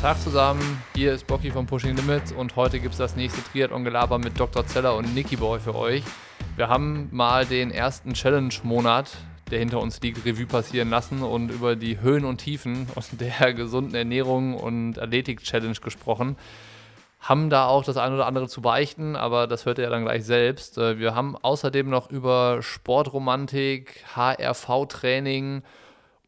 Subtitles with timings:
[0.00, 4.18] Tag zusammen, hier ist Bocky von Pushing Limits und heute gibt es das nächste Triathlon-Gelaber
[4.18, 4.64] mit Dr.
[4.64, 6.04] Zeller und Nicky Boy für euch.
[6.54, 9.16] Wir haben mal den ersten Challenge-Monat,
[9.50, 13.52] der hinter uns liegt, Revue passieren lassen und über die Höhen und Tiefen und der
[13.54, 16.36] gesunden Ernährung und Athletik-Challenge gesprochen.
[17.18, 20.04] Haben da auch das eine oder andere zu beichten, aber das hört ihr ja dann
[20.04, 20.78] gleich selbst.
[20.78, 25.64] Äh, wir haben außerdem noch über Sportromantik, HRV-Training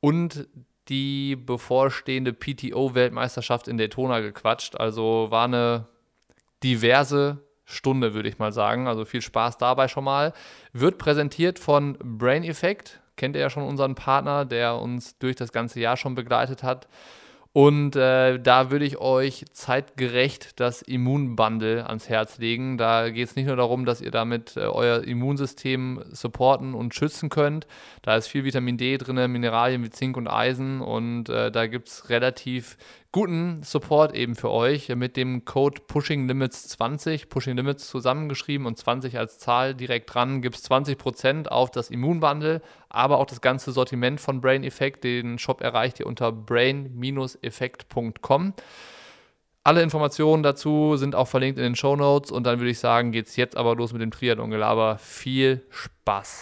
[0.00, 0.48] und
[0.91, 4.76] die bevorstehende PTO-Weltmeisterschaft in Daytona gequatscht.
[4.76, 5.86] Also war eine
[6.63, 8.89] diverse Stunde, würde ich mal sagen.
[8.89, 10.35] Also viel Spaß dabei schon mal.
[10.72, 13.00] Wird präsentiert von Brain Effect.
[13.16, 16.89] Kennt ihr ja schon unseren Partner, der uns durch das ganze Jahr schon begleitet hat.
[17.53, 22.79] Und äh, da würde ich euch zeitgerecht das Immunbundle ans Herz legen.
[22.79, 27.29] Da geht es nicht nur darum, dass ihr damit äh, euer Immunsystem supporten und schützen
[27.29, 27.67] könnt.
[28.03, 31.89] Da ist viel Vitamin D drin, Mineralien wie Zink und Eisen und äh, da gibt
[31.89, 32.77] es relativ
[33.12, 38.78] guten Support eben für euch mit dem Code Pushing Limits 20, Pushing Limits zusammengeschrieben und
[38.78, 43.72] 20 als Zahl direkt dran, gibt es 20% auf das Immunbundle, aber auch das ganze
[43.72, 45.02] Sortiment von Brain Effect.
[45.02, 48.55] Den Shop erreicht ihr unter brain-effekt.com.
[49.62, 53.12] Alle Informationen dazu sind auch verlinkt in den Show Notes und dann würde ich sagen,
[53.12, 54.97] geht es jetzt aber los mit dem Triathlon-Gelaber.
[54.98, 56.41] Viel Spaß!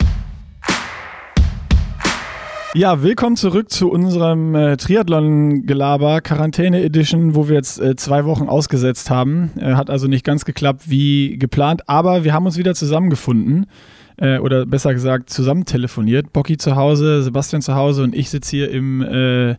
[2.74, 8.47] Ja, willkommen zurück zu unserem äh, Triathlon-Gelaber Quarantäne Edition, wo wir jetzt äh, zwei Wochen
[8.47, 9.52] ausgesetzt haben.
[9.58, 13.70] Äh, hat also nicht ganz geklappt wie geplant, aber wir haben uns wieder zusammengefunden.
[14.19, 16.34] Äh, oder besser gesagt, zusammen telefoniert.
[16.34, 19.56] Bocky zu Hause, Sebastian zu Hause und ich sitze hier im, äh,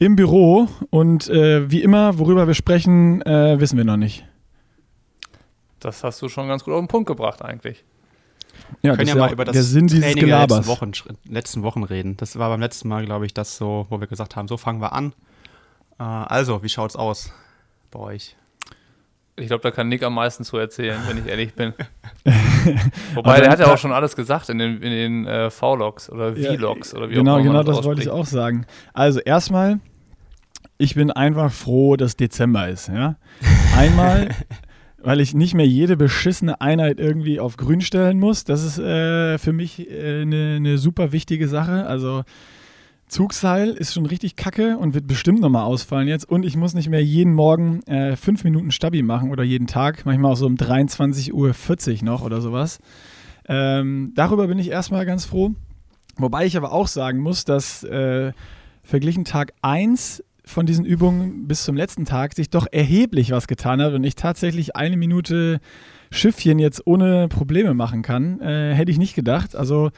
[0.00, 0.66] im Büro.
[0.90, 4.26] Und äh, wie immer, worüber wir sprechen, wissen wir noch nicht.
[5.78, 7.84] Das hast du schon ganz gut auf den Punkt gebracht, eigentlich.
[8.82, 10.92] Ja, wir können ja mal über das der Sinn Training dieses der letzten Wochen,
[11.28, 12.16] letzten Wochen reden.
[12.16, 14.80] Das war beim letzten Mal, glaube ich, das so, wo wir gesagt haben, so fangen
[14.80, 15.12] wir an.
[15.98, 17.32] Äh, also, wie schaut's aus
[17.90, 18.36] bei euch?
[19.36, 21.72] Ich glaube, da kann Nick am meisten zu erzählen, wenn ich ehrlich bin.
[23.14, 26.34] Wobei, der hat ja auch schon alles gesagt in den, in den äh, V-Logs oder
[26.34, 27.48] V-Logs ja, oder wie genau, auch immer.
[27.48, 28.66] Genau, das wollte ich auch sagen.
[28.92, 29.80] Also, erstmal,
[30.76, 32.88] ich bin einfach froh, dass Dezember ist.
[32.88, 33.16] Ja?
[33.76, 34.28] Einmal
[35.02, 38.44] weil ich nicht mehr jede beschissene Einheit irgendwie auf grün stellen muss.
[38.44, 41.86] Das ist äh, für mich äh, eine, ne super wichtige Sache.
[41.86, 42.22] Also
[43.08, 46.28] Zugseil ist schon richtig kacke und wird bestimmt nochmal ausfallen jetzt.
[46.28, 50.06] Und ich muss nicht mehr jeden Morgen äh, fünf Minuten Stabi machen oder jeden Tag,
[50.06, 52.78] manchmal auch so um 23.40 Uhr noch oder sowas.
[53.48, 55.52] Ähm, darüber bin ich erstmal ganz froh.
[56.16, 58.32] Wobei ich aber auch sagen muss, dass äh,
[58.82, 63.80] verglichen Tag 1 von diesen Übungen bis zum letzten Tag sich doch erheblich was getan
[63.80, 65.60] hat und ich tatsächlich eine Minute
[66.10, 69.56] Schiffchen jetzt ohne Probleme machen kann, äh, hätte ich nicht gedacht.
[69.56, 69.90] Also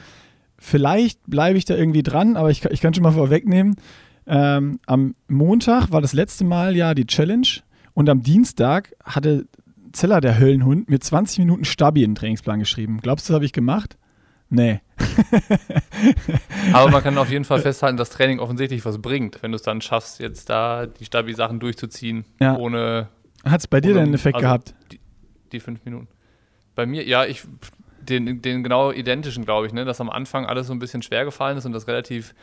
[0.57, 3.75] vielleicht bleibe ich da irgendwie dran, aber ich, ich kann schon mal vorwegnehmen.
[4.27, 7.47] Ähm, am Montag war das letzte Mal ja die Challenge
[7.93, 9.47] und am Dienstag hatte
[9.91, 12.99] Zeller, der Höllenhund, mir 20 Minuten Stabi in den Trainingsplan geschrieben.
[13.01, 13.97] Glaubst du, das habe ich gemacht?
[14.49, 14.81] Nee.
[16.73, 19.63] Aber man kann auf jeden Fall festhalten, dass Training offensichtlich was bringt, wenn du es
[19.63, 22.55] dann schaffst, jetzt da die Stabi-Sachen durchzuziehen, ja.
[22.57, 23.09] ohne.
[23.43, 24.75] Hat es bei dir denn einen Effekt also gehabt?
[24.91, 24.99] Die,
[25.51, 26.07] die, fünf Minuten.
[26.75, 27.43] Bei mir, ja, ich.
[27.99, 29.83] Den, den genau identischen, glaube ich, ne?
[29.83, 32.35] dass am Anfang alles so ein bisschen schwer gefallen ist und dass relativ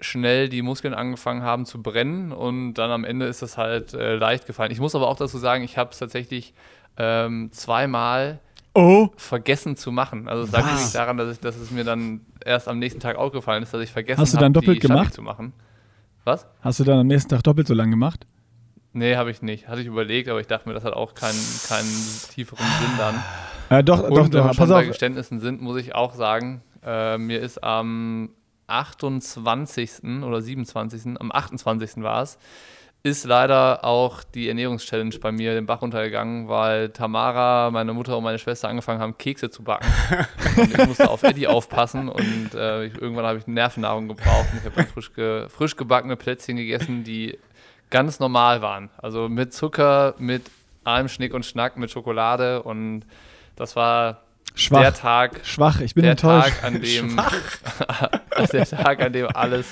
[0.00, 4.14] schnell die Muskeln angefangen haben zu brennen und dann am Ende ist das halt äh,
[4.14, 4.70] leicht gefallen.
[4.70, 6.54] Ich muss aber auch dazu sagen, ich habe es tatsächlich
[6.98, 8.38] ähm, zweimal
[8.76, 9.10] oh.
[9.16, 10.28] vergessen zu machen.
[10.28, 13.16] Also es lag nämlich daran, dass, ich, dass, es mir dann erst am nächsten Tag
[13.16, 15.14] aufgefallen ist, dass ich vergessen habe, Hast du dann doppelt gemacht?
[15.14, 15.52] zu machen.
[16.24, 16.46] Was?
[16.60, 18.26] Hast du dann am nächsten Tag doppelt so lang gemacht?
[18.92, 19.68] Nee, habe ich nicht.
[19.68, 21.38] Hatte ich überlegt, aber ich dachte mir, das hat auch keinen,
[21.68, 21.92] keinen
[22.30, 23.22] tieferen Sinn dann.
[23.70, 24.46] Ja, doch, Und doch, wenn doch.
[24.46, 28.30] wir schon bei Geständnissen sind, muss ich auch sagen, äh, mir ist am
[28.68, 30.22] 28.
[30.22, 31.20] oder 27.
[31.20, 32.02] am 28.
[32.02, 32.38] war es,
[33.06, 38.24] ist leider auch die Ernährungschallenge bei mir den Bach runtergegangen, weil Tamara, meine Mutter und
[38.24, 39.86] meine Schwester angefangen haben, Kekse zu backen.
[40.56, 44.48] und ich musste auf Eddie aufpassen und äh, ich, irgendwann habe ich Nervennahrung gebraucht.
[44.50, 47.38] Und ich habe frisch, ge, frisch gebackene Plätzchen gegessen, die
[47.90, 48.90] ganz normal waren.
[48.98, 50.42] Also mit Zucker, mit
[50.82, 53.04] allem Schnick und Schnack, mit Schokolade und
[53.54, 54.22] das war
[54.56, 54.80] Schwach.
[54.80, 55.40] Der Tag.
[55.44, 56.48] Schwach, ich bin der enttäuscht.
[56.48, 57.16] Tag, an dem,
[58.52, 59.66] der Tag, an dem alles,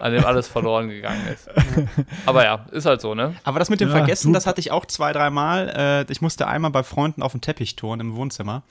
[0.00, 1.48] an dem alles verloren gegangen ist.
[2.26, 3.34] Aber ja, ist halt so, ne?
[3.44, 6.06] Aber das mit dem ja, Vergessen, das hatte ich auch zwei, dreimal.
[6.08, 8.64] Äh, ich musste einmal bei Freunden auf dem Teppich touren im Wohnzimmer.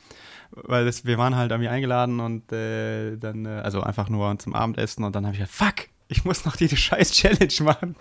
[0.51, 4.56] Weil das, wir waren halt irgendwie eingeladen und äh, dann, äh, also einfach nur zum
[4.56, 7.95] Abendessen und dann habe ich gesagt, fuck, ich muss noch diese scheiß Challenge machen.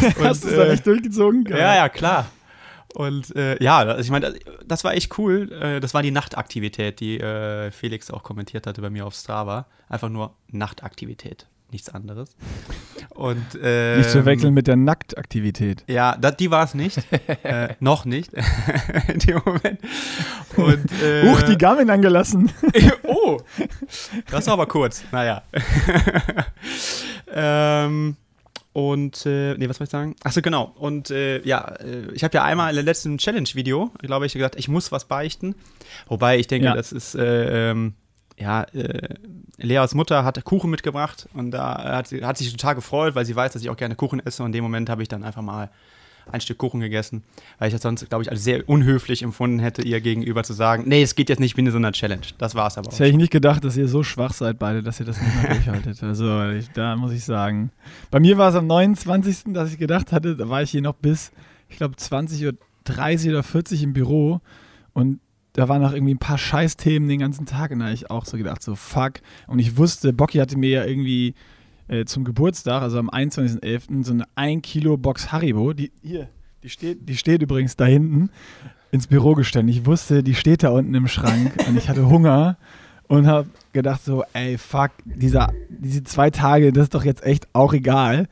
[0.00, 1.46] und, Hast du es äh, da nicht durchgezogen?
[1.48, 2.26] Ja, ja, klar.
[2.94, 4.34] Und äh, ja, also ich meine,
[4.66, 5.50] das war echt cool.
[5.52, 9.66] Äh, das war die Nachtaktivität, die äh, Felix auch kommentiert hatte bei mir auf Strava.
[9.88, 11.46] Einfach nur Nachtaktivität.
[11.72, 12.34] nichts anderes.
[13.10, 15.84] Und, ähm, Nicht zu wechseln mit der Nacktaktivität.
[15.86, 16.98] Ja, dat, die war es nicht.
[17.44, 18.32] äh, noch nicht.
[19.08, 19.80] In dem Moment.
[20.56, 22.50] Und, äh, Huch, die Garmin angelassen.
[23.04, 23.38] oh,
[24.30, 25.04] das war aber kurz.
[25.12, 25.42] Naja.
[27.32, 28.16] ähm,
[28.72, 30.14] und, äh, nee, was soll ich sagen?
[30.22, 30.72] Achso, genau.
[30.78, 34.56] Und äh, ja, äh, ich habe ja einmal in der letzten Challenge-Video, glaube ich, gesagt,
[34.56, 35.54] ich muss was beichten.
[36.06, 36.74] Wobei ich denke, Ja.
[36.74, 37.94] das ist, äh, ähm,
[38.38, 39.14] ja, äh,
[39.58, 43.36] Leas Mutter hat Kuchen mitgebracht und da hat sie hat sich total gefreut, weil sie
[43.36, 44.42] weiß, dass ich auch gerne Kuchen esse.
[44.42, 45.70] Und in dem Moment habe ich dann einfach mal
[46.32, 47.22] ein Stück Kuchen gegessen,
[47.58, 50.84] weil ich das sonst, glaube ich, als sehr unhöflich empfunden hätte, ihr gegenüber zu sagen,
[50.86, 52.22] nee, es geht jetzt nicht wie in so einer Challenge.
[52.38, 52.90] Das war es aber auch.
[52.90, 55.42] Das hätte ich nicht gedacht, dass ihr so schwach seid beide, dass ihr das nicht
[55.42, 56.02] mehr durchhaltet.
[56.10, 57.70] Also ich, da muss ich sagen.
[58.10, 60.94] Bei mir war es am 29., dass ich gedacht hatte, da war ich hier noch
[60.94, 61.30] bis,
[61.68, 62.52] ich glaube, 20 Uhr
[62.84, 64.40] 30 oder 40 im Büro
[64.92, 65.20] und
[65.52, 68.24] da waren noch irgendwie ein paar Scheißthemen den ganzen Tag und da habe ich auch
[68.24, 69.14] so gedacht, so fuck.
[69.46, 71.34] Und ich wusste, Bocky hatte mir ja irgendwie
[71.90, 76.28] äh, zum Geburtstag, also am 21.11., so eine 1 Kilo Box Haribo, die hier,
[76.62, 78.30] die steht, die steht übrigens da hinten,
[78.92, 79.68] ins Büro gestellt.
[79.68, 82.56] Ich wusste, die steht da unten im Schrank und ich hatte Hunger
[83.08, 87.48] und habe gedacht so, ey, fuck, dieser, diese zwei Tage, das ist doch jetzt echt
[87.52, 88.28] auch egal.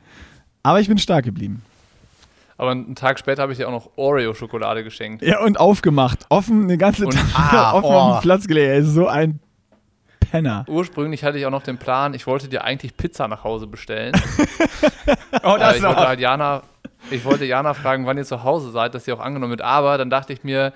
[0.62, 1.62] Aber ich bin stark geblieben.
[2.58, 5.22] Aber einen Tag später habe ich dir auch noch Oreo-Schokolade geschenkt.
[5.22, 6.26] Ja, und aufgemacht.
[6.28, 7.92] Offen eine ganze Tag Ah, offen oh.
[7.92, 8.86] auf den Platz gelegt.
[8.86, 9.38] So ein
[10.30, 10.64] Penner.
[10.68, 14.12] Ursprünglich hatte ich auch noch den Plan, ich wollte dir eigentlich Pizza nach Hause bestellen.
[15.42, 16.62] Oh, Äh, ich wollte halt Jana,
[17.10, 19.62] ich wollte Jana fragen, wann ihr zu Hause seid, dass sie auch angenommen wird.
[19.62, 20.72] Aber dann dachte ich mir,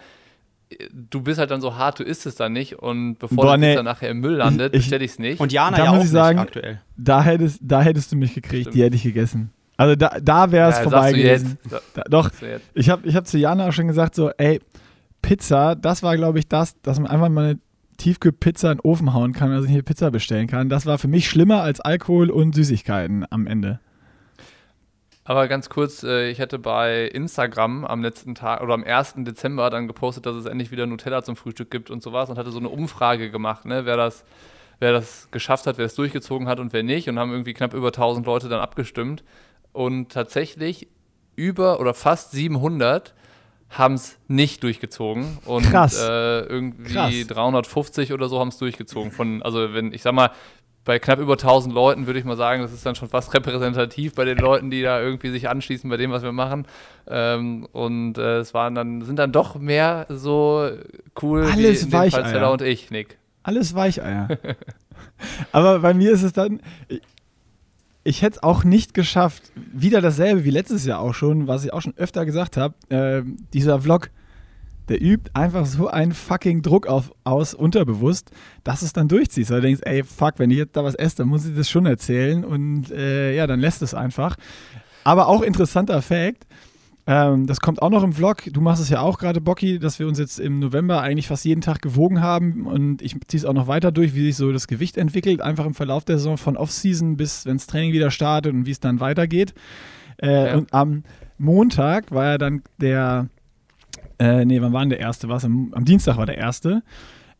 [0.92, 2.78] du bist halt dann so hart, du isst es dann nicht.
[2.78, 3.70] Und bevor Boah, die nee.
[3.72, 5.40] Pizza nachher im Müll landet, Ich- bestelle ich es nicht.
[5.40, 6.80] Und Jana Da ja muss auch ich sagen, nicht aktuell.
[6.96, 8.74] Da hättest, da hättest du mich gekriegt, Stimmt.
[8.76, 9.52] die hätte ich gegessen.
[9.76, 11.58] Also da, da wäre es Ja, vorbei gewesen.
[11.64, 11.82] jetzt.
[11.94, 12.30] Da, doch,
[12.74, 14.60] ich habe ich hab zu Jana auch schon gesagt, so, ey,
[15.22, 17.58] Pizza, das war, glaube ich, das, dass man einfach mal eine
[18.02, 20.68] Tiefkühlpizza in den Ofen hauen kann, also hier Pizza bestellen kann.
[20.68, 23.78] Das war für mich schlimmer als Alkohol und Süßigkeiten am Ende.
[25.22, 29.14] Aber ganz kurz, äh, ich hatte bei Instagram am letzten Tag oder am 1.
[29.18, 32.50] Dezember dann gepostet, dass es endlich wieder Nutella zum Frühstück gibt und sowas und hatte
[32.50, 34.24] so eine Umfrage gemacht, ne, wer das,
[34.80, 37.72] wer das geschafft hat, wer es durchgezogen hat und wer nicht und haben irgendwie knapp
[37.72, 39.22] über 1000 Leute dann abgestimmt
[39.72, 40.88] und tatsächlich
[41.36, 43.14] über oder fast 700
[43.72, 45.98] haben es nicht durchgezogen und Krass.
[45.98, 47.26] Äh, irgendwie Krass.
[47.26, 50.30] 350 oder so haben es durchgezogen von also wenn ich sag mal
[50.84, 54.14] bei knapp über 1000 Leuten würde ich mal sagen, das ist dann schon fast repräsentativ
[54.14, 56.66] bei den Leuten, die da irgendwie sich anschließen bei dem, was wir machen.
[57.06, 60.68] Ähm, und äh, es waren dann, sind dann doch mehr so
[61.22, 63.18] cool Alles wie in und ich, Nick.
[63.44, 64.28] Alles Weicheier.
[65.52, 66.60] Aber bei mir ist es dann,
[68.04, 71.72] ich, hätte es auch nicht geschafft, wieder dasselbe wie letztes Jahr auch schon, was ich
[71.72, 74.10] auch schon öfter gesagt habe, ähm, dieser Vlog,
[74.88, 78.30] der übt einfach so einen fucking Druck auf, aus, unterbewusst,
[78.64, 79.50] dass es dann durchziehst.
[79.50, 81.70] Weil du denkst, ey, fuck, wenn ich jetzt da was esse, dann muss ich das
[81.70, 84.36] schon erzählen und äh, ja, dann lässt es einfach.
[85.04, 86.46] Aber auch interessanter Fact,
[87.06, 88.44] ähm, das kommt auch noch im Vlog.
[88.52, 91.44] Du machst es ja auch gerade, Bocky, dass wir uns jetzt im November eigentlich fast
[91.44, 94.52] jeden Tag gewogen haben und ich ziehe es auch noch weiter durch, wie sich so
[94.52, 98.10] das Gewicht entwickelt, einfach im Verlauf der Saison von Off-Season bis, wenn das Training wieder
[98.10, 99.54] startet und wie es dann weitergeht.
[100.18, 100.56] Äh, Ja.
[100.56, 101.02] Und am
[101.38, 103.28] Montag war ja dann der,
[104.18, 105.28] äh, nee, wann war denn der erste?
[105.28, 105.44] Was?
[105.44, 106.82] Am, am Dienstag war der erste.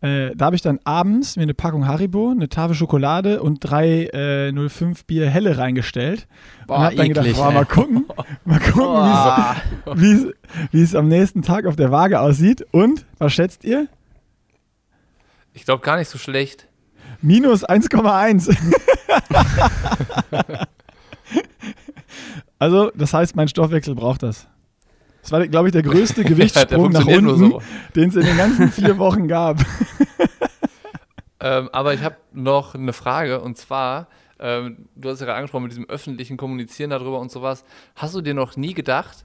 [0.02, 4.06] Äh, da habe ich dann abends mir eine Packung Haribo, eine Tafel Schokolade und drei
[4.06, 6.26] äh, 05 Bier helle reingestellt.
[6.66, 8.06] und habe dann gedacht, boah, mal gucken,
[8.44, 9.56] mal gucken, Boah.
[9.94, 12.66] wie es am nächsten Tag auf der Waage aussieht.
[12.73, 13.87] Und, was schätzt ihr?
[15.54, 16.66] Ich glaube gar nicht so schlecht.
[17.21, 18.56] Minus 1,1.
[22.59, 24.49] also, das heißt, mein Stoffwechsel braucht das.
[25.23, 27.62] Das war, glaube ich, der größte der Gewichtssprung nach unten, so.
[27.95, 29.59] den es in den ganzen vier Wochen gab.
[31.45, 34.07] Ähm, aber ich habe noch eine Frage und zwar,
[34.38, 37.64] ähm, du hast ja gerade angesprochen mit diesem öffentlichen Kommunizieren darüber und sowas.
[37.97, 39.25] Hast du dir noch nie gedacht,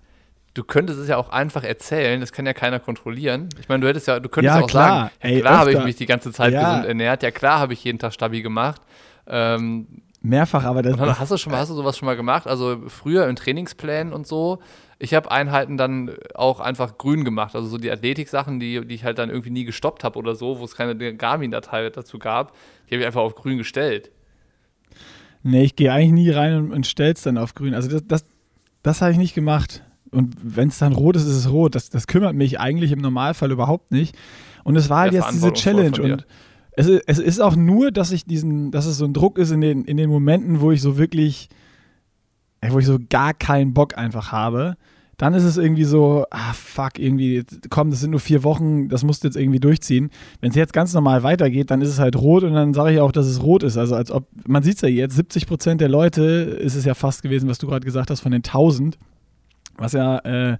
[0.55, 3.49] du könntest es ja auch einfach erzählen, das kann ja keiner kontrollieren.
[3.59, 4.89] Ich meine, du hättest ja, du könntest Ja, auch klar.
[4.89, 6.61] sagen, ja, Ey, klar habe ich mich die ganze Zeit Ja.
[6.63, 8.81] gesund ernährt, ja klar habe ich jeden Tag Stabi gemacht.
[9.27, 12.47] Ähm, Mehrfach, aber das, dann hast du schon mal, hast du sowas schon mal gemacht?
[12.47, 14.57] Also früher in Trainingsplänen und so.
[14.99, 17.55] Ich habe Einheiten dann auch einfach grün gemacht.
[17.55, 20.59] Also so die Athletik-Sachen, die, die ich halt dann irgendwie nie gestoppt habe oder so,
[20.59, 22.53] wo es keine Garmin-Datei dazu gab,
[22.89, 24.09] die habe ich einfach auf grün gestellt.
[25.43, 27.73] Nee, ich gehe eigentlich nie rein und, und stell's dann auf grün.
[27.73, 28.25] Also das, das,
[28.83, 29.83] das habe ich nicht gemacht.
[30.11, 31.75] Und wenn es dann rot ist, ist es rot.
[31.75, 34.15] Das, das kümmert mich eigentlich im Normalfall überhaupt nicht.
[34.63, 36.01] Und es war halt Ja, jetzt diese Challenge.
[36.01, 36.25] Und
[36.71, 39.51] es, ist- es ist auch nur, dass ich diesen, dass es so ein Druck ist
[39.51, 41.49] in den, in den Momenten, wo ich so wirklich,
[42.61, 44.75] ey, wo ich so gar keinen Bock einfach habe,
[45.17, 49.03] dann ist es irgendwie so, ah fuck, irgendwie, komm, das sind nur vier Wochen, das
[49.03, 50.11] musst du jetzt irgendwie durchziehen.
[50.41, 52.99] Wenn es jetzt ganz normal weitergeht, dann ist es halt rot und dann sage ich
[52.99, 53.77] auch, dass es rot ist.
[53.77, 56.93] Also als ob, man sieht es ja jetzt, 70 Prozent der Leute ist es ja
[56.93, 58.99] fast gewesen, was du gerade gesagt hast, von den 1000,
[59.77, 60.57] was ja äh,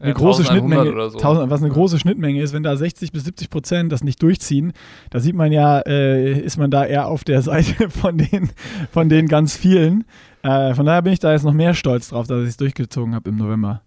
[0.00, 1.18] eine ja, große Schnittmenge, so.
[1.18, 4.72] 1000, was eine große Schnittmenge ist, wenn da 60 bis 70 Prozent das nicht durchziehen,
[5.10, 8.50] da sieht man ja, äh, ist man da eher auf der Seite von den,
[8.90, 10.04] von den ganz vielen.
[10.42, 13.14] Äh, von daher bin ich da jetzt noch mehr stolz drauf, dass ich es durchgezogen
[13.14, 13.82] habe im November.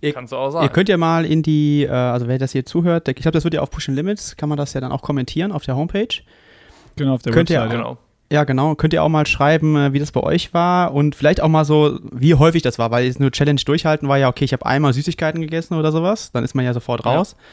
[0.00, 0.64] Ihr, Kannst du auch sagen.
[0.64, 3.44] Ihr könnt ja mal in die, äh, also wer das hier zuhört, ich glaube, das
[3.44, 6.22] wird ja auf Pushing Limits, kann man das ja dann auch kommentieren auf der Homepage.
[6.96, 7.70] Genau, auf der könnt Website.
[7.70, 7.98] Ihr, genau.
[8.32, 8.76] Ja, genau.
[8.76, 11.64] Könnt ihr auch mal schreiben, äh, wie das bei euch war und vielleicht auch mal
[11.64, 14.66] so, wie häufig das war, weil jetzt nur Challenge durchhalten war ja, okay, ich habe
[14.66, 17.34] einmal Süßigkeiten gegessen oder sowas, dann ist man ja sofort raus.
[17.36, 17.44] Ja.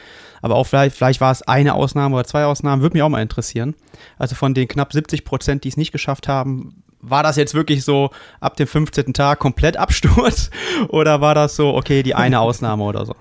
[0.42, 3.22] Aber auch vielleicht, vielleicht war es eine Ausnahme oder zwei Ausnahmen, würde mich auch mal
[3.22, 3.74] interessieren.
[4.18, 7.84] Also von den knapp 70 Prozent, die es nicht geschafft haben, war das jetzt wirklich
[7.84, 9.12] so ab dem 15.
[9.14, 10.50] Tag komplett Absturz
[10.88, 13.14] oder war das so, okay, die eine Ausnahme oder so?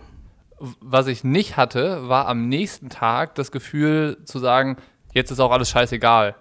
[0.60, 4.78] Was ich nicht hatte, war am nächsten Tag das Gefühl zu sagen,
[5.14, 6.36] jetzt ist auch alles scheißegal.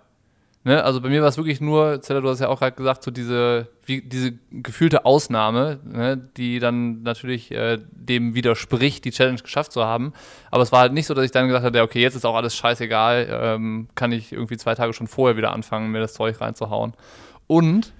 [0.66, 0.82] Ne?
[0.82, 3.12] Also bei mir war es wirklich nur, Zeller, du hast ja auch gerade gesagt, so
[3.12, 6.16] diese, wie, diese gefühlte Ausnahme, ne?
[6.16, 10.12] die dann natürlich äh, dem widerspricht, die Challenge geschafft zu haben.
[10.50, 12.34] Aber es war halt nicht so, dass ich dann gesagt hatte, okay, jetzt ist auch
[12.34, 16.40] alles scheißegal, ähm, kann ich irgendwie zwei Tage schon vorher wieder anfangen, mir das Zeug
[16.40, 16.94] reinzuhauen.
[17.46, 17.92] Und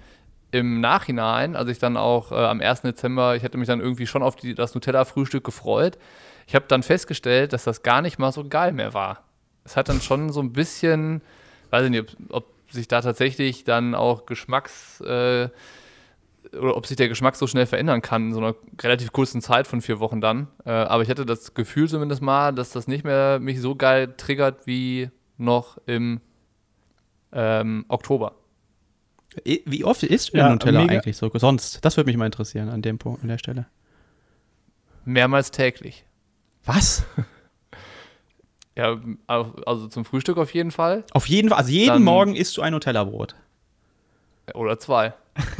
[0.50, 2.82] im Nachhinein, als ich dann auch äh, am 1.
[2.82, 5.98] Dezember, ich hätte mich dann irgendwie schon auf die, das Nutella-Frühstück gefreut,
[6.46, 9.24] ich habe dann festgestellt, dass das gar nicht mal so geil mehr war.
[9.64, 11.20] Es hat dann schon so ein bisschen,
[11.70, 15.48] weiß ich nicht, ob, ob sich da tatsächlich dann auch Geschmacks äh,
[16.52, 19.66] oder ob sich der Geschmack so schnell verändern kann in so einer relativ kurzen Zeit
[19.66, 20.46] von vier Wochen dann.
[20.64, 24.14] Äh, aber ich hatte das Gefühl zumindest mal, dass das nicht mehr mich so geil
[24.16, 26.20] triggert wie noch im
[27.32, 28.34] ähm, Oktober.
[29.44, 30.94] Wie oft isst du ja, Nutella mega.
[30.94, 31.84] eigentlich so sonst?
[31.84, 33.66] Das würde mich mal interessieren an dem Punkt, an der Stelle.
[35.04, 36.04] Mehrmals täglich.
[36.64, 37.04] Was?
[38.78, 38.94] Ja,
[39.26, 41.02] also zum Frühstück auf jeden Fall.
[41.12, 41.56] Auf jeden Fall.
[41.56, 43.34] Also jeden Dann, Morgen isst du ein Nutella-Brot.
[44.52, 45.14] Oder zwei.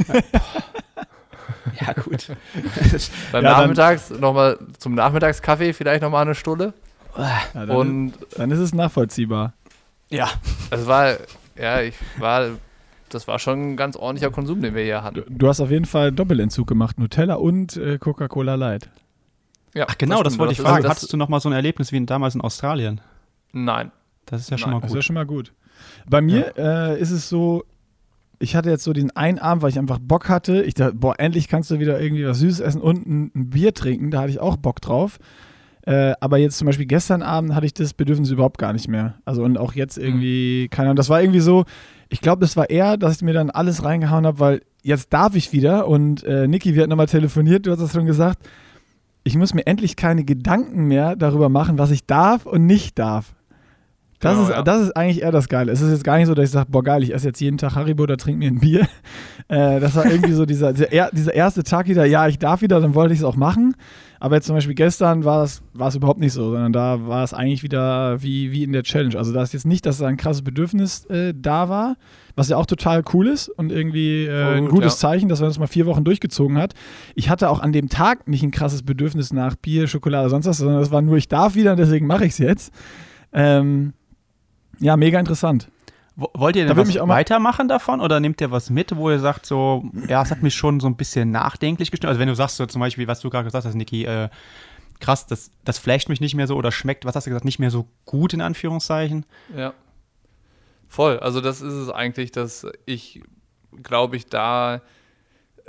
[1.81, 2.27] ja, gut.
[3.31, 6.73] dann ja, nachmittags nochmal zum Nachmittagskaffee vielleicht nochmal eine Stunde.
[7.17, 9.53] Ja, dann, Und dann ist es nachvollziehbar.
[10.09, 10.29] Ja.
[10.69, 11.17] Es war,
[11.55, 12.51] ja, ich war,
[13.17, 15.15] das war schon ein ganz ordentlicher Konsum, den wir hier hatten.
[15.15, 18.89] Du, du hast auf jeden Fall Doppelentzug gemacht, Nutella und äh, Coca-Cola Light.
[19.73, 20.77] Ja, Ach genau, das, das wollte ich fragen.
[20.77, 23.01] Also Hattest du noch mal so ein Erlebnis wie damals in Australien?
[23.53, 23.91] Nein.
[24.27, 24.75] Das ist ja schon Nein.
[24.75, 24.83] mal gut.
[24.85, 25.53] Das ist ja schon mal gut.
[26.07, 26.93] Bei mir ja.
[26.93, 27.63] äh, ist es so,
[28.37, 30.61] ich hatte jetzt so den einen Abend, weil ich einfach Bock hatte.
[30.61, 33.73] Ich dachte, boah, endlich kannst du wieder irgendwie was Süßes essen und ein, ein Bier
[33.73, 34.11] trinken.
[34.11, 35.17] Da hatte ich auch Bock drauf.
[35.87, 39.15] Äh, aber jetzt zum Beispiel gestern Abend hatte ich das Bedürfnis überhaupt gar nicht mehr.
[39.25, 40.69] Also und auch jetzt irgendwie, mhm.
[40.69, 41.65] keine Ahnung, das war irgendwie so,
[42.09, 45.35] ich glaube, das war eher, dass ich mir dann alles reingehauen habe, weil jetzt darf
[45.35, 48.39] ich wieder und äh, Niki, wir hatten nochmal telefoniert, du hast das schon gesagt,
[49.23, 53.35] ich muss mir endlich keine Gedanken mehr darüber machen, was ich darf und nicht darf.
[54.19, 54.61] Das, genau, ist, ja.
[54.63, 55.71] das ist eigentlich eher das Geile.
[55.71, 57.57] Es ist jetzt gar nicht so, dass ich sage, boah geil, ich esse jetzt jeden
[57.57, 58.87] Tag Haribo oder trinke mir ein Bier.
[59.49, 62.81] Äh, das war irgendwie so dieser, dieser, dieser, erste Tag wieder, ja, ich darf wieder,
[62.81, 63.75] dann wollte ich es auch machen.
[64.19, 67.23] Aber jetzt zum Beispiel gestern war es, war es überhaupt nicht so, sondern da war
[67.23, 69.17] es eigentlich wieder wie, wie in der Challenge.
[69.17, 71.97] Also da ist jetzt nicht, dass da ein krasses Bedürfnis äh, da war,
[72.35, 75.09] was ja auch total cool ist und irgendwie äh, gut, ein gutes ja.
[75.09, 76.73] Zeichen, dass man das mal vier Wochen durchgezogen hat.
[77.15, 80.57] Ich hatte auch an dem Tag nicht ein krasses Bedürfnis nach Bier, Schokolade, sonst was,
[80.57, 82.73] sondern es war nur, ich darf wieder, deswegen mache ich es jetzt.
[83.33, 83.93] Ähm,
[84.79, 85.69] ja, mega interessant.
[86.19, 89.45] Wollt ihr denn da was weitermachen davon oder nehmt ihr was mit, wo ihr sagt
[89.45, 92.09] so, ja, es hat mich schon so ein bisschen nachdenklich gestimmt?
[92.09, 94.29] Also wenn du sagst so zum Beispiel, was du gerade gesagt hast, Niki, äh,
[94.99, 97.59] krass, das, das flasht mich nicht mehr so oder schmeckt, was hast du gesagt, nicht
[97.59, 99.27] mehr so gut in Anführungszeichen.
[99.55, 99.75] Ja.
[100.87, 101.19] Voll.
[101.19, 103.21] Also das ist es eigentlich, dass ich,
[103.83, 104.81] glaube ich, da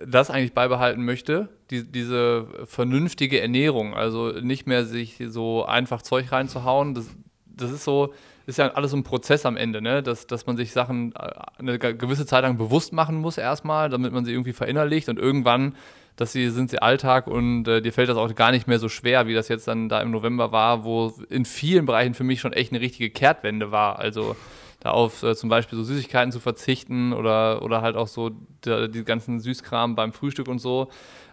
[0.07, 6.33] das eigentlich beibehalten möchte, die, diese vernünftige Ernährung, also nicht mehr sich so einfach Zeug
[6.33, 6.95] reinzuhauen.
[6.95, 7.07] Das,
[7.45, 8.14] das ist so,
[8.49, 10.02] ist ja alles so ein Prozess am Ende, ne?
[10.02, 14.12] dass, dass man sich Sachen äh, eine gewisse Zeit lang bewusst machen muss erstmal, damit
[14.12, 15.76] man sie irgendwie verinnerlicht und irgendwann,
[16.17, 18.88] dass sie sind sie Alltag und äh, dir fällt das auch gar nicht mehr so
[18.88, 22.40] schwer, wie das jetzt dann da im November war, wo in vielen Bereichen für mich
[22.40, 23.99] schon echt eine richtige Kehrtwende war.
[23.99, 24.35] Also
[24.81, 28.31] da auf äh, zum Beispiel so Süßigkeiten zu verzichten oder, oder halt auch so
[28.64, 30.88] die, die ganzen Süßkram beim Frühstück und so,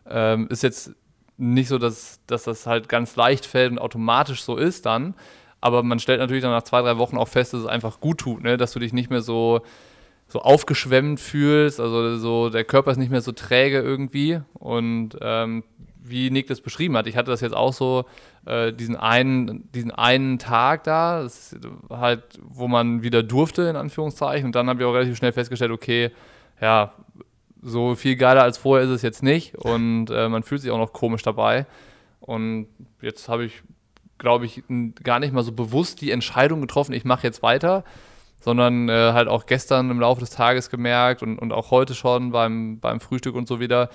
[0.10, 0.92] ähm, ist jetzt
[1.38, 5.14] nicht so, dass, dass das halt ganz leicht fällt und automatisch so ist dann.
[5.66, 8.20] Aber man stellt natürlich dann nach zwei, drei Wochen auch fest, dass es einfach gut
[8.20, 8.56] tut, ne?
[8.56, 9.62] dass du dich nicht mehr so,
[10.28, 11.80] so aufgeschwemmt fühlst.
[11.80, 14.42] Also so der Körper ist nicht mehr so träge irgendwie.
[14.54, 15.64] Und ähm,
[16.04, 18.06] wie Nick das beschrieben hat, ich hatte das jetzt auch so,
[18.46, 21.28] äh, diesen, einen, diesen einen Tag da,
[21.90, 24.46] halt, wo man wieder durfte, in Anführungszeichen.
[24.46, 26.12] Und dann habe ich auch relativ schnell festgestellt, okay,
[26.62, 26.94] ja,
[27.64, 30.78] so viel geiler als vorher ist es jetzt nicht und äh, man fühlt sich auch
[30.78, 31.66] noch komisch dabei.
[32.20, 32.68] Und
[33.02, 33.64] jetzt habe ich,
[34.18, 34.64] glaube ich,
[35.04, 37.84] gar nicht mal so bewusst die Entscheidung getroffen, ich mache jetzt weiter,
[38.42, 42.32] sondern äh, halt auch gestern im Laufe des Tages gemerkt und, und auch heute schon
[42.32, 43.90] beim, beim Frühstück und so wieder,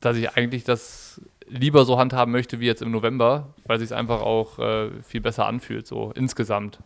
[0.00, 3.92] dass ich eigentlich das lieber so handhaben möchte wie jetzt im November, weil sich es
[3.92, 6.78] einfach auch äh, viel besser anfühlt, so insgesamt.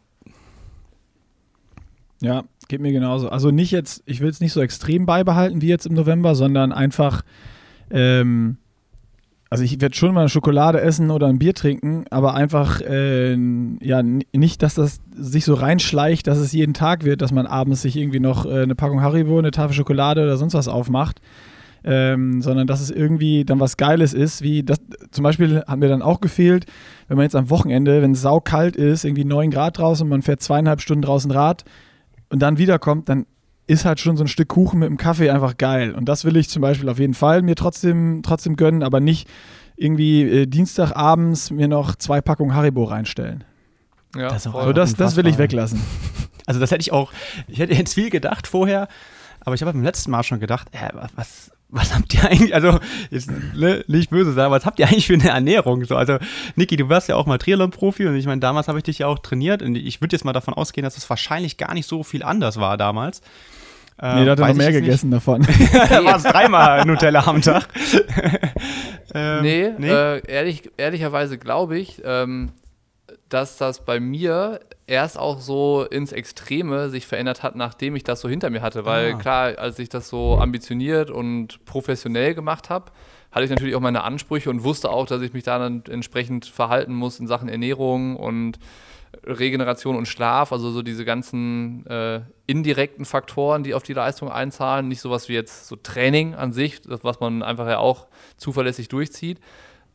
[2.20, 3.28] Ja, geht mir genauso.
[3.28, 6.72] Also nicht jetzt, ich will es nicht so extrem beibehalten wie jetzt im November, sondern
[6.72, 7.22] einfach,
[7.90, 8.58] ähm,
[9.48, 13.36] also ich werde schon mal eine Schokolade essen oder ein Bier trinken, aber einfach, äh,
[13.80, 17.82] ja, nicht, dass das sich so reinschleicht, dass es jeden Tag wird, dass man abends
[17.82, 21.20] sich irgendwie noch äh, eine Packung Haribo, eine Tafel Schokolade oder sonst was aufmacht,
[21.84, 24.78] ähm, sondern dass es irgendwie dann was Geiles ist, wie das
[25.12, 26.66] zum Beispiel hat mir dann auch gefehlt,
[27.06, 30.22] wenn man jetzt am Wochenende, wenn es saukalt ist, irgendwie 9 Grad draußen und man
[30.22, 31.64] fährt zweieinhalb Stunden draußen Rad
[32.30, 33.26] und dann wiederkommt, dann
[33.66, 35.94] ist halt schon so ein Stück Kuchen mit dem Kaffee einfach geil.
[35.94, 39.28] Und das will ich zum Beispiel auf jeden Fall mir trotzdem, trotzdem gönnen, aber nicht
[39.76, 43.44] irgendwie äh, Dienstagabends mir noch zwei Packungen Haribo reinstellen.
[44.16, 45.80] Ja, das, so, das, das will ich weglassen.
[46.48, 47.10] Also das hätte ich auch,
[47.48, 48.86] ich hätte jetzt viel gedacht vorher,
[49.40, 52.78] aber ich habe beim letzten Mal schon gedacht, äh, was, was habt ihr eigentlich, also
[53.10, 55.84] ist, ne, nicht böse sagen, was habt ihr eigentlich für eine Ernährung?
[55.84, 56.18] So, also,
[56.54, 59.08] Niki, du warst ja auch mal Triathlon-Profi und ich meine, damals habe ich dich ja
[59.08, 62.04] auch trainiert und ich würde jetzt mal davon ausgehen, dass es wahrscheinlich gar nicht so
[62.04, 63.22] viel anders war damals.
[64.02, 65.16] Nee, da hat er noch mehr gegessen nicht.
[65.16, 65.42] davon.
[65.88, 67.68] da war es dreimal Nutella am Tag.
[69.14, 69.88] ähm, nee, nee?
[69.88, 72.52] Äh, ehrlich, ehrlicherweise glaube ich, ähm,
[73.28, 78.20] dass das bei mir erst auch so ins Extreme sich verändert hat, nachdem ich das
[78.20, 78.84] so hinter mir hatte.
[78.84, 79.18] Weil ah.
[79.18, 82.92] klar, als ich das so ambitioniert und professionell gemacht habe,
[83.32, 86.46] hatte ich natürlich auch meine Ansprüche und wusste auch, dass ich mich da dann entsprechend
[86.46, 88.58] verhalten muss in Sachen Ernährung und
[89.26, 94.88] Regeneration und Schlaf, also so diese ganzen äh, indirekten Faktoren, die auf die Leistung einzahlen,
[94.88, 98.06] nicht sowas wie jetzt so Training an sich, das, was man einfach ja auch
[98.36, 99.40] zuverlässig durchzieht.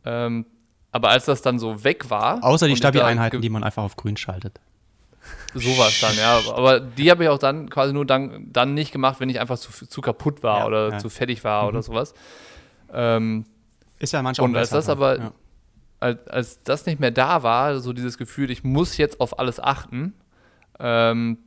[0.05, 0.45] Ähm,
[0.91, 2.43] aber als das dann so weg war.
[2.43, 4.59] Außer die Stabi-Einheiten, die man einfach auf grün schaltet.
[5.53, 6.39] Sowas dann, ja.
[6.53, 9.57] Aber die habe ich auch dann quasi nur dann, dann nicht gemacht, wenn ich einfach
[9.57, 10.97] zu, zu kaputt war ja, oder ja.
[10.97, 11.69] zu fettig war mhm.
[11.69, 12.13] oder sowas.
[12.91, 13.45] Ähm,
[14.00, 15.31] ist ja manchmal Und als das aber, ja.
[16.01, 19.59] Als, als das nicht mehr da war, so dieses Gefühl, ich muss jetzt auf alles
[19.59, 20.14] achten,
[20.79, 21.37] ähm,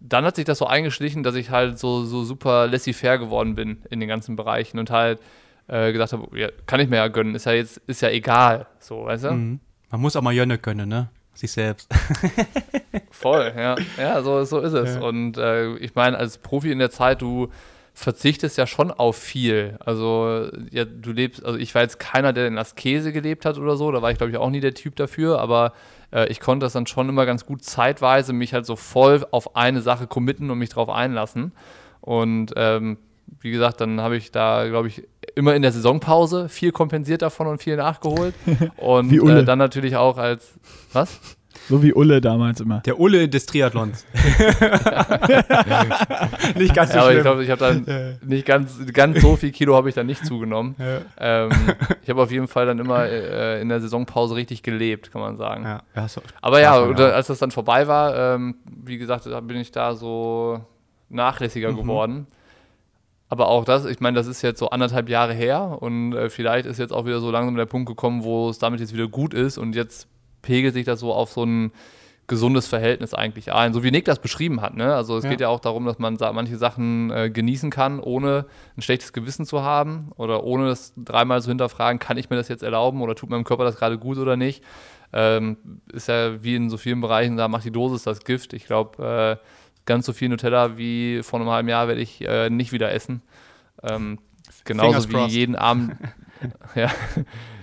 [0.00, 3.82] dann hat sich das so eingeschlichen, dass ich halt so, so super laissez-faire geworden bin
[3.90, 5.20] in den ganzen Bereichen und halt
[5.68, 8.66] äh, gesagt habe, ja, kann ich mir ja gönnen, ist ja jetzt, ist ja egal,
[8.78, 9.30] so, weißt du?
[9.32, 9.60] Mhm.
[9.90, 11.08] Man muss auch mal gönnen können, ne?
[11.40, 11.88] sich selbst.
[13.10, 13.76] Voll, ja.
[13.98, 14.96] Ja, so, so ist es.
[14.96, 15.00] Ja.
[15.00, 17.48] Und äh, ich meine, als Profi in der Zeit, du
[18.00, 19.76] verzichtest ja schon auf viel.
[19.84, 23.76] Also, ja, du lebst, also ich war jetzt keiner, der in Askese gelebt hat oder
[23.76, 25.74] so, da war ich, glaube ich, auch nie der Typ dafür, aber
[26.12, 29.54] äh, ich konnte das dann schon immer ganz gut zeitweise mich halt so voll auf
[29.54, 31.52] eine Sache committen und mich drauf einlassen.
[32.00, 32.96] Und ähm,
[33.40, 37.46] wie gesagt, dann habe ich da, glaube ich, immer in der Saisonpause viel kompensiert davon
[37.46, 38.34] und viel nachgeholt.
[38.78, 40.58] Und äh, dann natürlich auch als,
[40.92, 41.20] was?
[41.70, 42.80] So wie Ulle damals immer.
[42.80, 44.04] Der Ulle des Triathlons.
[46.56, 48.14] nicht ganz so ja, aber ich glaube, ich habe dann ja.
[48.26, 50.74] nicht ganz, ganz so viel Kilo habe ich dann nicht zugenommen.
[50.80, 51.02] Ja.
[51.18, 51.50] Ähm,
[52.02, 55.36] ich habe auf jeden Fall dann immer äh, in der Saisonpause richtig gelebt, kann man
[55.36, 55.62] sagen.
[55.62, 55.82] Ja.
[56.42, 60.64] Aber ja, oder, als das dann vorbei war, ähm, wie gesagt, bin ich da so
[61.08, 61.76] nachlässiger mhm.
[61.76, 62.26] geworden.
[63.28, 66.66] Aber auch das, ich meine, das ist jetzt so anderthalb Jahre her und äh, vielleicht
[66.66, 69.34] ist jetzt auch wieder so langsam der Punkt gekommen, wo es damit jetzt wieder gut
[69.34, 70.08] ist und jetzt
[70.42, 71.72] pegelt sich das so auf so ein
[72.30, 74.76] gesundes Verhältnis eigentlich ein, so wie Nick das beschrieben hat.
[74.76, 74.94] Ne?
[74.94, 75.30] Also es ja.
[75.30, 79.44] geht ja auch darum, dass man manche Sachen äh, genießen kann, ohne ein schlechtes Gewissen
[79.44, 83.16] zu haben oder ohne das dreimal so hinterfragen, kann ich mir das jetzt erlauben oder
[83.16, 84.62] tut meinem Körper das gerade gut oder nicht.
[85.12, 85.56] Ähm,
[85.92, 88.52] ist ja wie in so vielen Bereichen, da macht die Dosis das Gift.
[88.52, 89.44] Ich glaube, äh,
[89.84, 93.22] ganz so viel Nutella wie vor einem halben Jahr werde ich äh, nicht wieder essen.
[93.82, 94.20] Ähm,
[94.64, 95.96] genauso wie jeden Abend,
[96.76, 96.90] ja,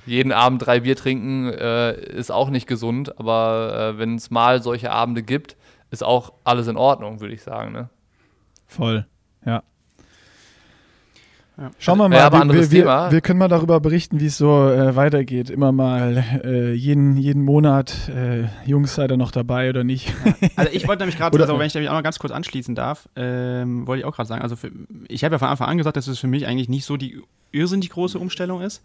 [0.07, 4.61] jeden Abend drei Bier trinken äh, ist auch nicht gesund, aber äh, wenn es mal
[4.63, 5.55] solche Abende gibt,
[5.91, 7.71] ist auch alles in Ordnung, würde ich sagen.
[7.71, 7.89] Ne?
[8.65, 9.05] Voll,
[9.45, 9.63] ja.
[11.59, 11.71] Ja.
[11.79, 14.69] Schauen wir mal, ja, wir, wir, wir, wir, können mal darüber berichten, wie es so
[14.69, 15.49] äh, weitergeht.
[15.49, 20.13] Immer mal äh, jeden, jeden Monat, äh, Jungs, seid ihr noch dabei oder nicht?
[20.23, 20.49] Ja.
[20.55, 23.09] Also ich wollte nämlich gerade, also wenn ich mich auch noch ganz kurz anschließen darf,
[23.15, 24.69] ähm, wollte ich auch gerade sagen, also für,
[25.07, 27.23] ich habe ja von Anfang an gesagt, dass es für mich eigentlich nicht so die
[27.51, 28.83] irrsinnig große Umstellung ist.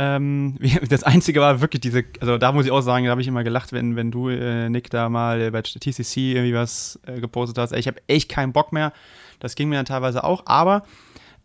[0.00, 0.54] Ähm,
[0.88, 3.42] das Einzige war wirklich diese, also da muss ich auch sagen, da habe ich immer
[3.42, 7.72] gelacht, wenn, wenn du, äh, Nick, da mal bei TCC irgendwie was äh, gepostet hast.
[7.72, 8.92] Ich habe echt keinen Bock mehr.
[9.40, 10.84] Das ging mir dann teilweise auch, aber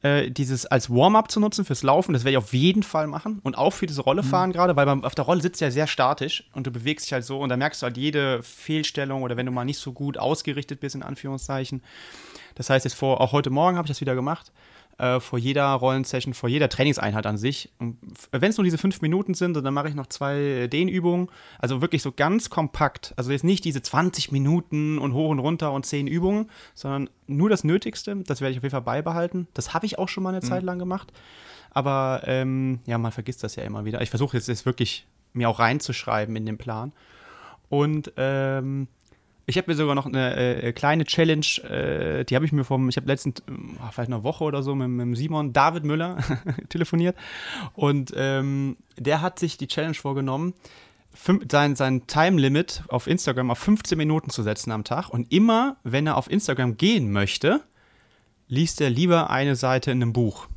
[0.04, 3.40] äh, dieses als Warm-up zu nutzen fürs Laufen, das werde ich auf jeden Fall machen.
[3.44, 4.54] Und auch für diese Rolle fahren mhm.
[4.54, 7.26] gerade, weil man auf der Rolle sitzt ja sehr statisch und du bewegst dich halt
[7.26, 10.20] so und da merkst du halt jede Fehlstellung oder wenn du mal nicht so gut
[10.20, 11.82] ausgerichtet bist, in Anführungszeichen.
[12.54, 14.52] Das heißt, jetzt vor, auch heute Morgen habe ich das wieder gemacht.
[15.04, 17.70] Äh, vor jeder Rollensession, vor jeder Trainingseinheit an sich.
[18.32, 21.28] Wenn es nur diese fünf Minuten sind, dann mache ich noch zwei äh, Dehnübungen.
[21.60, 23.14] Also wirklich so ganz kompakt.
[23.18, 27.50] Also jetzt nicht diese 20 Minuten und hoch und runter und zehn Übungen, sondern nur
[27.50, 28.16] das Nötigste.
[28.26, 29.48] Das werde ich auf jeden Fall beibehalten.
[29.54, 30.48] Das habe ich auch schon mal eine mhm.
[30.48, 31.12] Zeit lang gemacht.
[31.72, 34.02] Aber ähm, ja, man vergisst das ja immer wieder.
[34.02, 36.94] Ich versuche jetzt, jetzt wirklich mir auch reinzuschreiben in den Plan.
[37.68, 38.88] Und ähm,
[39.46, 42.88] ich habe mir sogar noch eine äh, kleine Challenge, äh, die habe ich mir vom,
[42.90, 43.52] ich habe letztens, äh,
[43.92, 46.18] vielleicht eine Woche oder so mit, mit Simon David Müller
[46.70, 47.18] telefoniert
[47.74, 50.54] und ähm, der hat sich die Challenge vorgenommen,
[51.14, 55.78] fünf, sein, sein Time-Limit auf Instagram auf 15 Minuten zu setzen am Tag und immer,
[55.84, 57.62] wenn er auf Instagram gehen möchte,
[58.48, 60.48] liest er lieber eine Seite in einem Buch.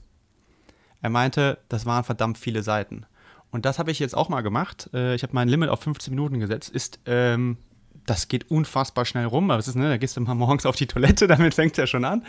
[1.02, 3.06] Er meinte, das waren verdammt viele Seiten.
[3.50, 4.90] Und das habe ich jetzt auch mal gemacht.
[4.92, 6.68] Äh, ich habe mein Limit auf 15 Minuten gesetzt.
[6.68, 7.58] Ist ähm,
[8.06, 9.50] das geht unfassbar schnell rum.
[9.50, 11.78] Aber es ist, ne, da gehst du mal morgens auf die Toilette, damit fängt es
[11.78, 12.24] ja schon an.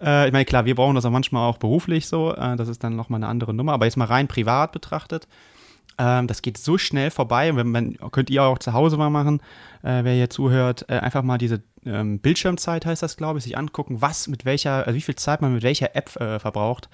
[0.00, 2.34] Äh, ich meine, klar, wir brauchen das auch manchmal auch beruflich so.
[2.34, 3.72] Äh, das ist dann nochmal eine andere Nummer.
[3.72, 5.26] Aber jetzt mal rein privat betrachtet,
[5.98, 7.54] ähm, das geht so schnell vorbei.
[7.56, 9.40] Wenn, wenn, könnt ihr auch zu Hause mal machen,
[9.82, 13.56] äh, wer hier zuhört, äh, einfach mal diese ähm, Bildschirmzeit heißt das, glaube ich, sich
[13.56, 16.88] angucken, was mit welcher, also wie viel Zeit man mit welcher App äh, verbraucht.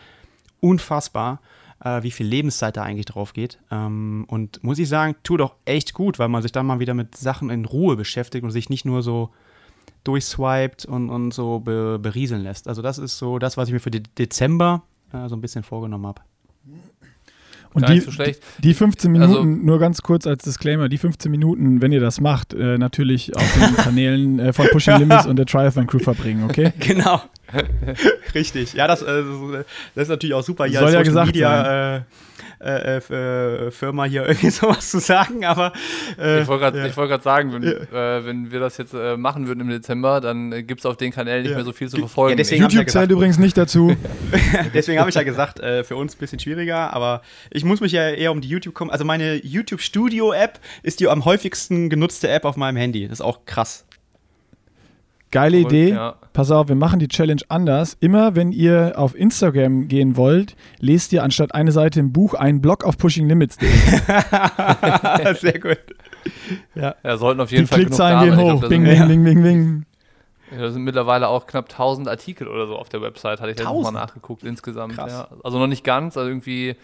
[0.60, 1.40] Unfassbar
[1.84, 3.58] äh, wie viel Lebenszeit da eigentlich drauf geht.
[3.70, 6.94] Ähm, und muss ich sagen, tut auch echt gut, weil man sich dann mal wieder
[6.94, 9.30] mit Sachen in Ruhe beschäftigt und sich nicht nur so
[10.04, 12.68] durchswiped und, und so be, berieseln lässt.
[12.68, 15.62] Also das ist so das, was ich mir für De Dezember äh, so ein bisschen
[15.62, 16.22] vorgenommen habe.
[17.74, 18.10] Und die, so
[18.58, 22.20] die 15 Minuten, also, nur ganz kurz als Disclaimer, die 15 Minuten, wenn ihr das
[22.20, 26.44] macht, äh, natürlich auf den Kanälen äh, von Pushing Limits und der Triathlon Crew verbringen,
[26.44, 26.74] okay?
[26.80, 27.22] Genau.
[28.34, 28.74] Richtig.
[28.74, 29.22] Ja, das, äh,
[29.94, 32.04] das ist natürlich auch super hier Soll als ja gesagt Media, sein.
[32.60, 35.72] Äh, äh, Firma hier irgendwie sowas zu sagen, aber
[36.16, 36.96] äh, ich wollte gerade ja.
[36.96, 38.18] wollt sagen, wenn, ja.
[38.18, 40.96] äh, wenn wir das jetzt äh, machen würden im Dezember, dann äh, gibt es auf
[40.96, 41.56] den Kanälen nicht ja.
[41.56, 42.38] mehr so viel zu verfolgen.
[42.38, 43.96] Ja, YouTube zählt übrigens nicht dazu.
[44.74, 48.10] deswegen habe ich ja gesagt, für uns ein bisschen schwieriger, aber ich muss mich ja
[48.10, 48.90] eher um die YouTube kommen.
[48.90, 53.08] Also meine YouTube Studio App ist die am häufigsten genutzte App auf meinem Handy.
[53.08, 53.84] Das ist auch krass.
[55.32, 55.90] Geile cool, Idee.
[55.90, 56.14] Ja.
[56.32, 57.96] Pass auf, wir machen die Challenge anders.
[58.00, 62.60] Immer wenn ihr auf Instagram gehen wollt, lest ihr anstatt eine Seite im Buch einen
[62.60, 63.68] Blog auf pushinglimits.de.
[65.40, 65.78] Sehr gut.
[66.74, 66.94] Ja.
[67.02, 68.60] ja, sollten auf jeden die Fall Klickzahlen gehen hoch.
[68.60, 69.86] Glaub, bing, bing, bing, bing, bing.
[70.56, 73.66] Da sind mittlerweile auch knapp 1000 Artikel oder so auf der Website, hatte ich jetzt
[73.66, 74.96] mal nachgeguckt insgesamt.
[74.96, 75.28] Ja.
[75.42, 76.76] Also noch nicht ganz, also irgendwie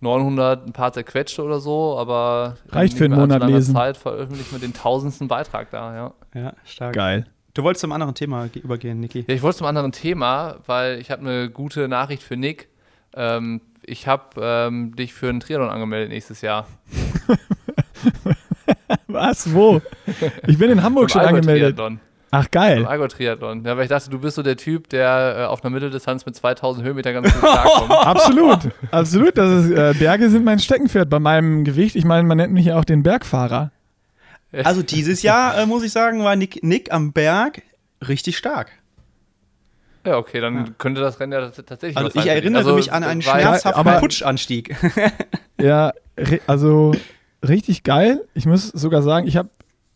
[0.00, 3.74] 900 ein paar zerquetschte oder so, aber reicht für einen Monat lesen.
[3.74, 6.14] Zeit veröffentlicht mit den tausendsten Beitrag da, ja.
[6.40, 6.94] Ja, stark.
[6.94, 7.26] Geil.
[7.58, 9.24] Du wolltest zum anderen Thema übergehen, Niki.
[9.26, 12.68] Ja, ich wollte zum anderen Thema, weil ich habe eine gute Nachricht für Nick.
[13.16, 16.68] Ähm, ich habe ähm, dich für einen Triathlon angemeldet nächstes Jahr.
[19.08, 19.52] Was?
[19.52, 19.82] Wo?
[20.46, 21.76] Ich bin in Hamburg schon angemeldet.
[21.76, 21.98] Triathlon.
[22.30, 22.86] Ach, geil.
[22.86, 23.64] Allgäu Triathlon.
[23.64, 26.36] Ja, weil ich dachte, du bist so der Typ, der äh, auf einer Mitteldistanz mit
[26.36, 27.90] 2000 Höhenmeter ganz gut klarkommt.
[28.06, 28.58] absolut.
[28.92, 29.36] Absolut.
[29.36, 31.96] Das ist, äh, Berge sind mein Steckenpferd bei meinem Gewicht.
[31.96, 33.72] Ich meine, man nennt mich ja auch den Bergfahrer.
[34.52, 37.62] Also dieses Jahr, äh, muss ich sagen, war Nick, Nick am Berg
[38.06, 38.70] richtig stark.
[40.06, 40.64] Ja, okay, dann ja.
[40.78, 44.76] könnte das Rennen ja tatsächlich Also ich erinnere also, mich an einen schmerzhaften ja, Putschanstieg.
[45.60, 45.92] ja,
[46.46, 46.92] also
[47.46, 48.24] richtig geil.
[48.34, 49.50] Ich muss sogar sagen, ich habe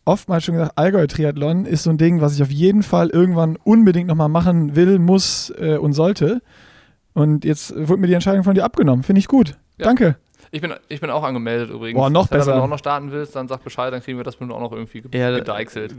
[0.05, 4.07] oftmals schon gesagt, Allgäu-Triathlon ist so ein Ding, was ich auf jeden Fall irgendwann unbedingt
[4.07, 6.41] nochmal machen will, muss äh, und sollte.
[7.13, 9.03] Und jetzt wurde mir die Entscheidung von dir abgenommen.
[9.03, 9.57] Finde ich gut.
[9.77, 9.85] Ja.
[9.85, 10.17] Danke.
[10.53, 11.97] Ich bin, ich bin auch angemeldet übrigens.
[11.97, 12.51] Boah, noch besser.
[12.51, 14.71] Wenn du auch noch starten willst, dann sag Bescheid, dann kriegen wir das auch noch
[14.71, 15.95] irgendwie ja, gedeichselt.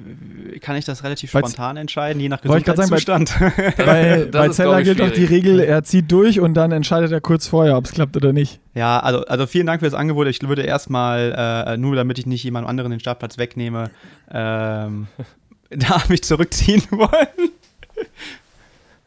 [0.60, 3.30] Kann ich das relativ spontan entscheiden, je nach Gesundheitszustand?
[3.30, 7.10] Sagen, bei, bei, bei Zeller gilt doch die Regel, er zieht durch und dann entscheidet
[7.10, 8.60] er kurz vorher, ob es klappt oder nicht.
[8.74, 10.28] Ja, also, also vielen Dank für das Angebot.
[10.28, 13.90] Ich würde erstmal, äh, nur damit ich nicht jemand anderen den Startplatz wegnehme,
[14.30, 15.08] ähm,
[15.70, 17.50] da mich zurückziehen wollen.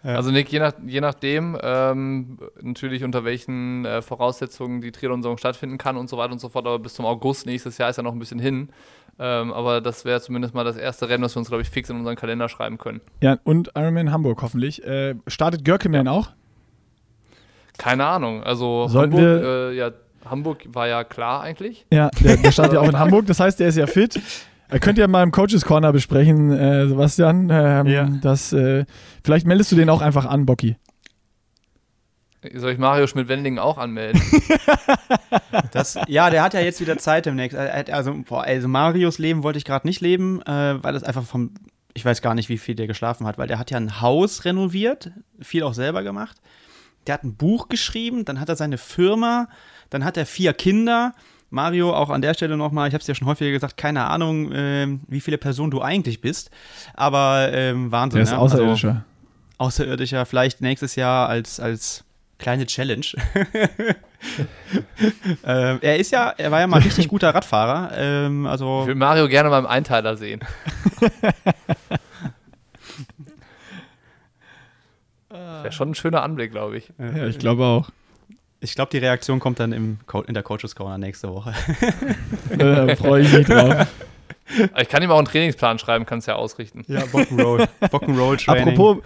[0.03, 5.77] Also Nick, je, nach, je nachdem, ähm, natürlich unter welchen äh, Voraussetzungen die Triathlon-Saison stattfinden
[5.77, 8.03] kann und so weiter und so fort, aber bis zum August nächstes Jahr ist ja
[8.03, 8.69] noch ein bisschen hin.
[9.19, 11.89] Ähm, aber das wäre zumindest mal das erste Rennen, das wir uns, glaube ich, fix
[11.89, 13.01] in unseren Kalender schreiben können.
[13.21, 14.83] Ja, und Ironman Hamburg hoffentlich.
[14.85, 16.11] Äh, startet Görkeman ja.
[16.11, 16.29] auch?
[17.77, 18.43] Keine Ahnung.
[18.43, 19.91] Also Sollten Hamburg, äh, ja,
[20.25, 21.85] Hamburg war ja klar eigentlich.
[21.91, 24.19] Ja, der, der startet ja auch in Hamburg, das heißt, der ist ja fit.
[24.69, 27.49] Äh, könnt ihr mal im Coaches Corner besprechen, äh, Sebastian.
[27.51, 28.09] Ähm, ja.
[28.21, 28.85] das, äh,
[29.23, 30.75] vielleicht meldest du den auch einfach an, Bocky.
[32.53, 34.21] Soll ich Mario Schmidt-Wendling auch anmelden?
[35.71, 37.57] das, ja, der hat ja jetzt wieder Zeit demnächst.
[37.57, 41.51] Also, boah, also Marios Leben wollte ich gerade nicht leben, äh, weil das einfach vom.
[41.93, 44.45] Ich weiß gar nicht, wie viel der geschlafen hat, weil der hat ja ein Haus
[44.45, 46.37] renoviert, viel auch selber gemacht.
[47.07, 49.47] Der hat ein Buch geschrieben, dann hat er seine Firma,
[49.89, 51.15] dann hat er vier Kinder
[51.49, 54.51] Mario, auch an der Stelle nochmal, ich habe es ja schon häufiger gesagt, keine Ahnung,
[54.51, 56.51] äh, wie viele Personen du eigentlich bist,
[56.93, 58.17] aber ähm, Wahnsinn.
[58.17, 58.37] Der ist ja?
[58.37, 58.89] Außerirdischer.
[58.89, 59.01] Also,
[59.59, 62.03] Außerirdischer, vielleicht nächstes Jahr als, als
[62.37, 63.05] kleine Challenge.
[65.43, 67.91] ähm, er ist ja, er war ja mal richtig guter Radfahrer.
[67.95, 70.41] Ähm, also Ich will Mario gerne beim Einteiler sehen.
[75.29, 76.91] Wäre schon ein schöner Anblick, glaube ich.
[76.97, 77.89] Ja, ich glaube auch.
[78.59, 81.53] Ich glaube, die Reaktion kommt dann im Co in der Coaches Corner nächste Woche.
[82.57, 83.87] Da freue ich mich drauf.
[84.79, 86.83] Ich kann ihm auch einen Trainingsplan schreiben, kann es ja ausrichten.
[86.87, 87.67] Ja, Bock'n'Roll.
[87.81, 88.69] Bock'n'Roll Training.
[88.69, 89.03] Apropos,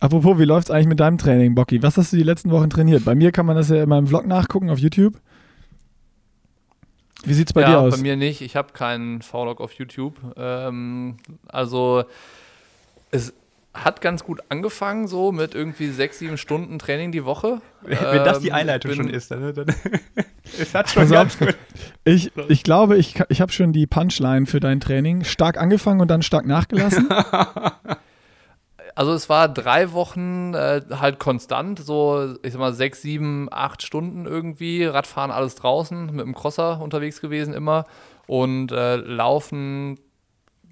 [0.00, 1.82] apropos, wie läuft es eigentlich mit deinem Training, Bocky?
[1.82, 3.04] Was hast du die letzten Wochen trainiert?
[3.04, 5.14] Bei mir kann man das ja in meinem Vlog nachgucken auf YouTube.
[7.24, 7.96] Wie sieht's bei ja, dir aus?
[7.96, 8.40] bei mir nicht.
[8.40, 10.14] Ich habe keinen V-Log auf YouTube.
[10.36, 12.04] Ähm, also
[13.10, 13.34] es
[13.84, 17.60] hat ganz gut angefangen, so mit irgendwie sechs, sieben Stunden Training die Woche.
[17.82, 19.66] Wenn das die Ähm, Einleitung schon ist, dann, dann
[20.58, 21.56] es hat schon ganz gut.
[22.04, 26.08] Ich, ich glaube, ich, ich habe schon die Punchline für dein Training stark angefangen und
[26.08, 27.08] dann stark nachgelassen.
[28.94, 33.84] Also es war drei Wochen äh, halt konstant, so ich sag mal sechs, sieben, acht
[33.84, 34.84] Stunden irgendwie.
[34.86, 37.84] Radfahren alles draußen, mit dem Crosser unterwegs gewesen immer.
[38.26, 40.00] Und äh, Laufen,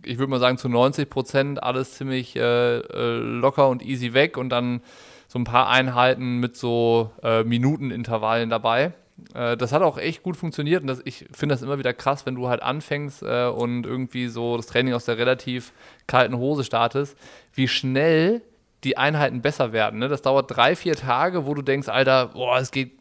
[0.07, 4.37] ich würde mal sagen zu 90 Prozent alles ziemlich äh, äh, locker und easy weg.
[4.37, 4.81] Und dann
[5.29, 8.93] so ein paar Einheiten mit so äh, Minutenintervallen dabei.
[9.35, 12.27] Äh, das hat auch echt gut funktioniert und das, ich finde das immer wieder krass,
[12.27, 15.73] wenn du halt anfängst äh, und irgendwie so das Training aus der relativ
[16.07, 17.17] kalten Hose startest,
[17.53, 18.43] wie schnell
[18.85, 19.99] die Einheiten besser werden.
[19.99, 20.09] Ne?
[20.09, 22.93] Das dauert drei, vier Tage, wo du denkst, Alter, boah, es geht,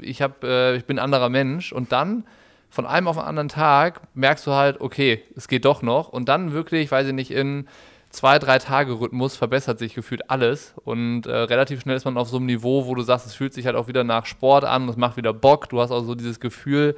[0.00, 2.24] ich, hab, ich bin ein anderer Mensch und dann
[2.70, 6.08] von einem auf den anderen Tag merkst du halt, okay, es geht doch noch.
[6.08, 7.66] Und dann wirklich, weiß ich nicht, in
[8.10, 10.74] zwei, drei Tage Rhythmus verbessert sich gefühlt alles.
[10.84, 13.54] Und äh, relativ schnell ist man auf so einem Niveau, wo du sagst, es fühlt
[13.54, 16.14] sich halt auch wieder nach Sport an, es macht wieder Bock, du hast auch so
[16.14, 16.96] dieses Gefühl,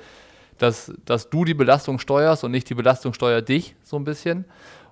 [0.58, 4.44] dass, dass du die Belastung steuerst und nicht die Belastung steuert dich so ein bisschen.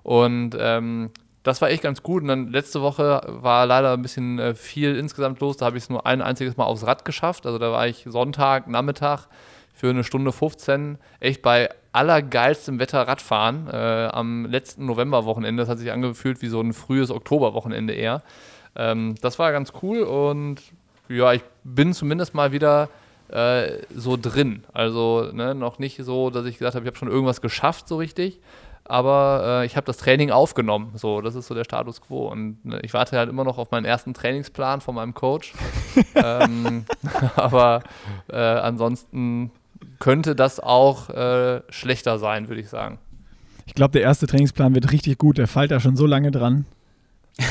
[0.03, 1.11] Und ähm,
[1.43, 2.23] das war echt ganz gut.
[2.23, 5.83] Und dann letzte Woche war leider ein bisschen äh, viel insgesamt los, da habe ich
[5.83, 9.27] es nur ein einziges Mal aufs Rad geschafft, also da war ich Sonntag, Nachmittag
[9.79, 15.61] für eine Stunde 15 echt bei allergeilstem Wetter Radfahren äh, am letzten Novemberwochenende.
[15.61, 18.21] Das hat sich angefühlt wie so ein frühes Oktoberwochenende eher.
[18.75, 20.61] Ähm, das war ganz cool und
[21.07, 22.89] ja, ich bin zumindest mal wieder
[23.29, 24.65] äh, so drin.
[24.73, 27.95] Also ne, noch nicht so, dass ich gesagt habe, ich habe schon irgendwas geschafft so
[27.95, 28.41] richtig.
[28.83, 30.91] Aber äh, ich habe das Training aufgenommen.
[30.95, 32.27] So, das ist so der Status quo.
[32.27, 35.53] Und ne, ich warte halt immer noch auf meinen ersten Trainingsplan von meinem Coach.
[36.15, 36.83] ähm,
[37.35, 37.83] aber
[38.27, 39.51] äh, ansonsten
[39.99, 42.97] könnte das auch äh, schlechter sein, würde ich sagen.
[43.65, 45.37] Ich glaube, der erste Trainingsplan wird richtig gut.
[45.37, 46.65] Der fällt da schon so lange dran.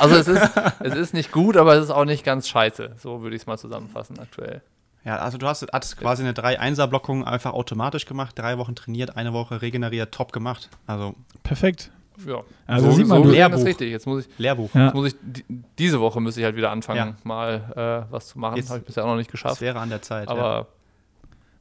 [0.00, 2.92] Also es ist, es ist nicht gut, aber es ist auch nicht ganz scheiße.
[2.98, 4.62] So würde ich es mal zusammenfassen aktuell.
[5.04, 9.32] Ja, also du hast, hast quasi eine 3-1er-Blockung einfach automatisch gemacht, drei Wochen trainiert, eine
[9.32, 10.68] Woche regeneriert, top gemacht.
[10.86, 11.92] Also Perfekt.
[12.26, 12.42] Ja.
[12.66, 13.64] Also so, sieht man, so Lehrbuch.
[13.64, 13.90] richtig.
[13.90, 14.70] Jetzt muss ich, Lehrbuch.
[14.74, 14.86] Ja.
[14.86, 15.44] jetzt muss ich die,
[15.78, 17.16] diese Woche müsste ich halt wieder anfangen, Ja.
[17.24, 18.56] mal äh, was zu machen.
[18.56, 19.60] Jetzt- Habe ich bisher auch noch nicht Das geschafft.
[19.60, 20.28] wäre an der Zeit.
[20.28, 20.34] ja.
[20.34, 20.66] Aber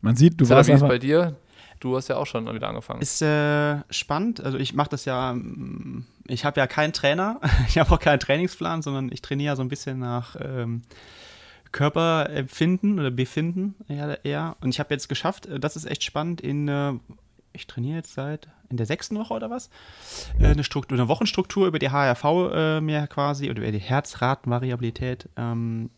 [0.06, 1.36] Man sieht, du Sarah, warst wie ist bei dir?
[1.80, 3.02] Du hast ja auch schon wieder angefangen.
[3.02, 4.40] Ist äh, spannend.
[4.40, 8.20] Also ich mache das ja, mm, ich habe ja keinen Trainer, ich habe auch keinen
[8.20, 10.84] Trainingsplan, sondern ich trainiere ja so ein bisschen nach ähm,
[11.72, 14.24] Körperempfinden oder Befinden eher.
[14.24, 14.58] eher.
[14.62, 16.94] Und ich habe jetzt geschafft, äh, das ist echt spannend, in, äh,
[17.54, 19.72] ich trainiere jetzt seit in der sechsten Woche oder was,
[20.40, 25.30] äh, eine, Struktur, eine Wochenstruktur über die HRV äh, mir quasi oder über die Herzratenvariabilität
[25.36, 25.90] ähm,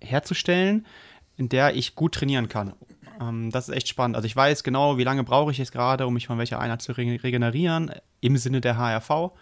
[0.00, 0.86] herzustellen,
[1.36, 2.74] in der ich gut trainieren kann.
[3.20, 4.16] Ähm, das ist echt spannend.
[4.16, 6.82] Also ich weiß genau, wie lange brauche ich jetzt gerade, um mich von welcher Einheit
[6.82, 9.32] zu re regenerieren, im Sinne der HRV.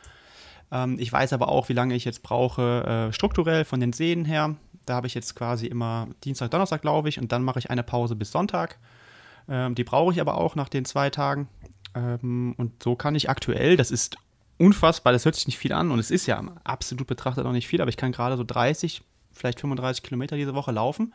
[0.71, 4.25] Ähm, ich weiß aber auch, wie lange ich jetzt brauche, äh, strukturell von den Sehnen
[4.25, 4.57] her.
[4.87, 7.83] Da habe ich jetzt quasi immer Dienstag, Donnerstag, glaube ich, und dann mache ich eine
[7.83, 8.79] Pause bis Sonntag.
[9.49, 11.49] Ähm, die brauche ich aber auch nach den zwei Tagen.
[11.95, 14.17] Ähm, und so kann ich aktuell, das ist
[14.59, 17.67] unfassbar, das hört sich nicht viel an und es ist ja absolut betrachtet auch nicht
[17.67, 21.13] viel, aber ich kann gerade so 30, vielleicht 35 Kilometer diese Woche laufen.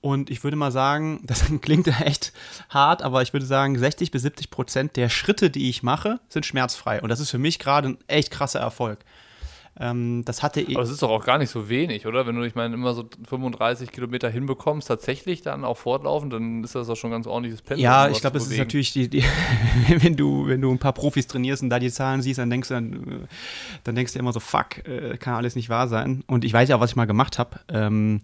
[0.00, 2.32] Und ich würde mal sagen, das klingt echt
[2.68, 6.46] hart, aber ich würde sagen, 60 bis 70 Prozent der Schritte, die ich mache, sind
[6.46, 7.00] schmerzfrei.
[7.02, 9.00] Und das ist für mich gerade ein echt krasser Erfolg.
[9.80, 10.74] Ähm, das hatte ich.
[10.76, 12.26] Aber es ist doch auch gar nicht so wenig, oder?
[12.26, 16.74] Wenn du, ich meine, immer so 35 Kilometer hinbekommst, tatsächlich dann auch fortlaufend, dann ist
[16.74, 17.84] das doch schon ein ganz ordentliches Pendel.
[17.84, 19.22] Ja, ich glaube, es ist natürlich die, die
[19.88, 22.68] wenn du, wenn du ein paar Profis trainierst und da die Zahlen siehst, dann denkst
[22.68, 23.26] du, dann, äh,
[23.84, 26.24] dann denkst du immer so, fuck, äh, kann alles nicht wahr sein.
[26.26, 27.60] Und ich weiß ja, was ich mal gemacht habe.
[27.68, 28.20] Ähm,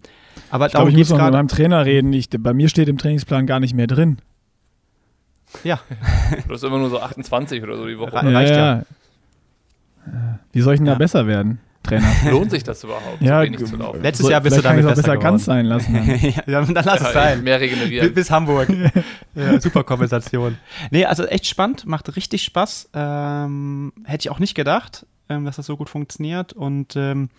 [0.49, 2.11] aber Ich glaube, ich muss noch mit meinem Trainer reden.
[2.11, 4.17] Ich, bei mir steht im Trainingsplan gar nicht mehr drin.
[5.63, 5.79] Ja,
[6.47, 8.11] Du hast immer nur so 28 oder so die Woche.
[8.13, 8.83] Re- reicht ja.
[10.51, 10.93] Wie soll ich denn Ja.
[10.93, 12.07] da besser werden, Trainer?
[12.31, 14.01] Lohnt sich das überhaupt, Ja, so wenig zu laufen?
[14.01, 15.93] Letztes Jahr bist du vielleicht kann damit es besser besser ganz sein lassen.
[15.93, 16.07] Dann.
[16.47, 17.43] ja, dann, lass es Ja, sein.
[17.43, 18.13] Mehr Bis, regenerieren.
[18.13, 18.67] bis Hamburg.
[19.35, 20.57] ja, super Kompensation.
[20.91, 22.89] Nee, also echt spannend, macht richtig Spaß.
[22.93, 26.53] Ähm, hätte ich auch nicht gedacht, ähm, dass das so gut funktioniert.
[26.53, 27.29] Und ähm,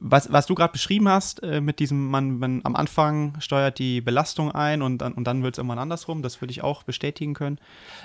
[0.00, 4.00] was, was du gerade beschrieben hast, äh, mit diesem, man, man am Anfang steuert die
[4.00, 7.34] Belastung ein und dann, und dann wird es irgendwann andersrum, das würde ich auch bestätigen
[7.34, 7.58] können.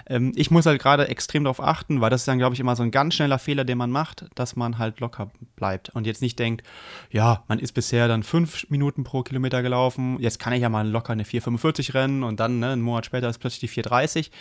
[0.08, 2.76] Ähm, ich muss halt gerade extrem darauf achten, weil das ist dann, glaube ich, immer
[2.76, 6.22] so ein ganz schneller Fehler, den man macht, dass man halt locker bleibt und jetzt
[6.22, 6.64] nicht denkt,
[7.12, 10.88] ja, man ist bisher dann fünf Minuten pro Kilometer gelaufen, jetzt kann ich ja mal
[10.88, 14.32] locker eine 4,45 rennen und dann ne, einen Monat später ist plötzlich die 4,30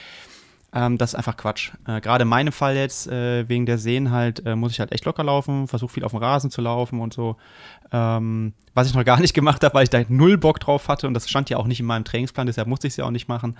[0.74, 1.72] ähm, das ist einfach Quatsch.
[1.86, 4.92] Äh, Gerade in meinem Fall jetzt, äh, wegen der Sehnen halt, äh, muss ich halt
[4.92, 7.36] echt locker laufen, versuche viel auf dem Rasen zu laufen und so.
[7.92, 11.06] Ähm, was ich noch gar nicht gemacht habe, weil ich da null Bock drauf hatte
[11.06, 13.10] und das stand ja auch nicht in meinem Trainingsplan, deshalb musste ich es ja auch
[13.10, 13.56] nicht machen,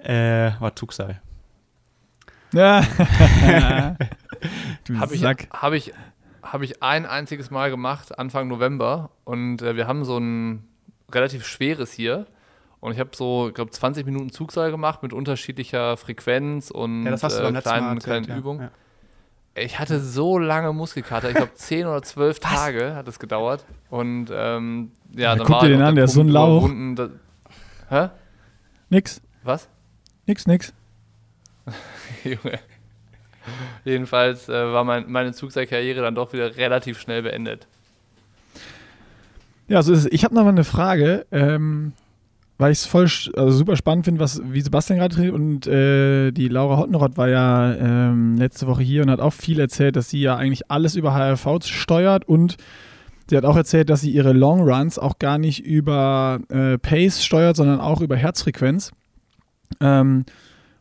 [0.00, 1.20] äh, war Zugseil.
[2.52, 2.84] Ja.
[4.98, 5.92] Habe ich, hab ich,
[6.42, 9.10] hab ich ein einziges Mal gemacht, Anfang November.
[9.24, 10.64] Und äh, wir haben so ein
[11.10, 12.26] relativ schweres hier.
[12.82, 17.12] Und ich habe so, ich glaube, 20 Minuten Zugseil gemacht mit unterschiedlicher Frequenz und ja,
[17.12, 18.62] äh, kleinen, kleinen ja, Übungen.
[18.62, 18.70] Ja.
[19.54, 23.64] Ich hatte so lange Muskelkater, ich glaube 10 oder 12 Tage hat es gedauert.
[23.88, 26.68] Und ähm, ja, dann Guck dir den an, der ist so ein Lauch.
[26.96, 27.08] Da,
[27.88, 28.08] hä?
[28.90, 29.22] Nix.
[29.44, 29.68] Was?
[30.26, 30.72] Nix, nix.
[32.24, 32.58] Junge.
[33.84, 37.68] Jedenfalls äh, war mein, meine Zugseilkarriere dann doch wieder relativ schnell beendet.
[39.68, 40.06] Ja, so ist es.
[40.06, 41.26] Ich habe noch mal eine Frage.
[41.30, 41.92] Ähm,
[42.62, 46.30] weil ich es voll also super spannend finde, was wie Sebastian gerade redet und äh,
[46.30, 50.08] die Laura Hottenrott war ja ähm, letzte Woche hier und hat auch viel erzählt, dass
[50.08, 52.56] sie ja eigentlich alles über HRV steuert und
[53.28, 57.24] sie hat auch erzählt, dass sie ihre Long Runs auch gar nicht über äh, Pace
[57.24, 58.92] steuert, sondern auch über Herzfrequenz.
[59.80, 60.24] Ähm,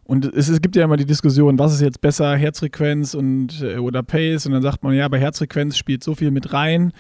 [0.04, 3.78] und es, es, gibt ja immer die Diskussion, was ist jetzt besser, Herzfrequenz und, äh,
[3.78, 4.46] oder Pace?
[4.46, 6.94] Und dann sagt man, ja, bei Herzfrequenz spielt so viel mit rein.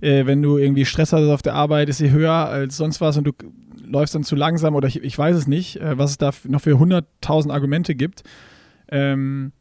[0.00, 3.16] Äh, wenn du irgendwie Stress hast auf der Arbeit, ist sie höher als sonst was
[3.16, 3.32] und du
[3.88, 6.60] läufst dann zu langsam oder ich, ich weiß es nicht, äh, was es da noch
[6.60, 8.22] für 100.000 Argumente gibt.
[8.90, 9.52] Ähm,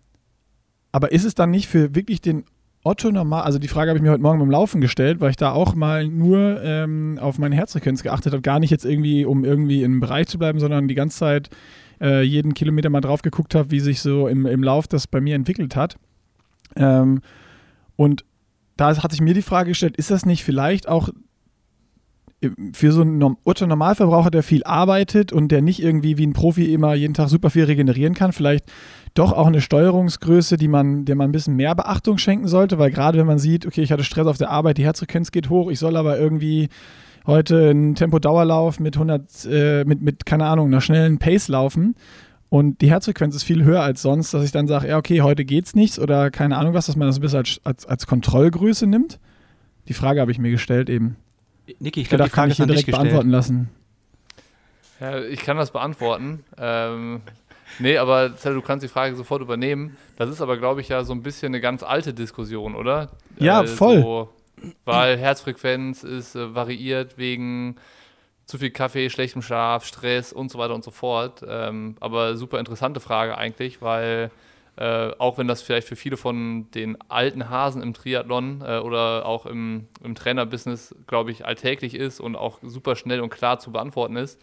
[0.91, 2.45] aber ist es dann nicht für wirklich den
[2.83, 5.35] Otto normal, also die Frage habe ich mir heute Morgen beim Laufen gestellt, weil ich
[5.35, 9.43] da auch mal nur ähm, auf meine Herzfrequenz geachtet habe, gar nicht jetzt irgendwie, um
[9.43, 11.49] irgendwie im Bereich zu bleiben, sondern die ganze Zeit
[11.99, 15.19] äh, jeden Kilometer mal drauf geguckt habe, wie sich so im, im Lauf das bei
[15.19, 15.97] mir entwickelt hat.
[16.75, 17.21] Ähm,
[17.95, 18.23] und
[18.77, 21.09] da hat sich mir die Frage gestellt, ist das nicht vielleicht auch
[22.73, 26.93] für so einen Otto-Normalverbraucher, der viel arbeitet und der nicht irgendwie wie ein Profi immer
[26.93, 28.71] jeden Tag super viel regenerieren kann, vielleicht
[29.15, 32.91] doch auch eine Steuerungsgröße, die man, der man ein bisschen mehr Beachtung schenken sollte, weil
[32.91, 35.71] gerade wenn man sieht, okay, ich hatte Stress auf der Arbeit, die Herzfrequenz geht hoch,
[35.71, 36.69] ich soll aber irgendwie
[37.26, 41.95] heute einen Tempo-Dauerlauf mit 100, äh, mit, mit, keine Ahnung, einer schnellen Pace laufen
[42.50, 45.43] und die Herzfrequenz ist viel höher als sonst, dass ich dann sage, ja, okay, heute
[45.43, 48.86] geht's nichts oder keine Ahnung was, dass man das ein bisschen als, als, als Kontrollgröße
[48.86, 49.19] nimmt.
[49.88, 51.15] Die Frage habe ich mir gestellt eben.
[51.80, 53.69] Niki, ich glaube, die Frage kann ich hier direkt beantworten lassen.
[54.99, 56.43] Ja, ich kann das beantworten.
[56.58, 57.21] ähm,
[57.80, 59.97] nee, aber du kannst die Frage sofort übernehmen.
[60.17, 63.12] Das ist aber, glaube ich, ja so ein bisschen eine ganz alte Diskussion, oder?
[63.38, 64.01] Ja, äh, voll.
[64.01, 64.30] So,
[64.86, 67.75] weil Herzfrequenz ist äh, variiert wegen
[68.45, 71.43] zu viel Kaffee, schlechtem Schlaf, Stress und so weiter und so fort.
[71.47, 74.32] Ähm, aber super interessante Frage eigentlich, weil
[74.77, 79.25] äh, auch wenn das vielleicht für viele von den alten Hasen im Triathlon äh, oder
[79.25, 83.71] auch im, im Trainerbusiness, glaube ich, alltäglich ist und auch super schnell und klar zu
[83.71, 84.39] beantworten ist,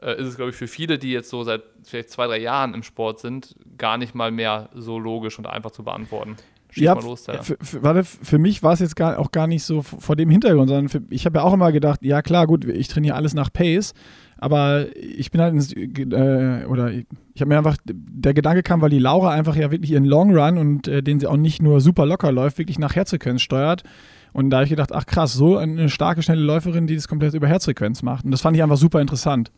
[0.00, 2.72] äh, ist es, glaube ich, für viele, die jetzt so seit vielleicht zwei, drei Jahren
[2.72, 6.36] im Sport sind, gar nicht mal mehr so logisch und einfach zu beantworten.
[6.70, 9.62] Schieß ja, los, für, für, warte, für mich war es jetzt gar, auch gar nicht
[9.62, 12.64] so vor dem Hintergrund, sondern für, ich habe ja auch immer gedacht, ja klar, gut,
[12.64, 13.92] ich trainiere alles nach Pace,
[14.38, 16.90] aber ich bin halt, ins, äh, oder
[17.36, 20.34] ich, habe mir einfach, der Gedanke kam, weil die Laura einfach ja wirklich ihren Long
[20.34, 23.82] Run und äh, den sie auch nicht nur super locker läuft, wirklich nach Herzfrequenz steuert.
[24.32, 27.34] Und da habe ich gedacht, ach krass, so eine starke, schnelle Läuferin, die das komplett
[27.34, 28.24] über Herzfrequenz macht.
[28.24, 29.52] Und das fand ich einfach super interessant.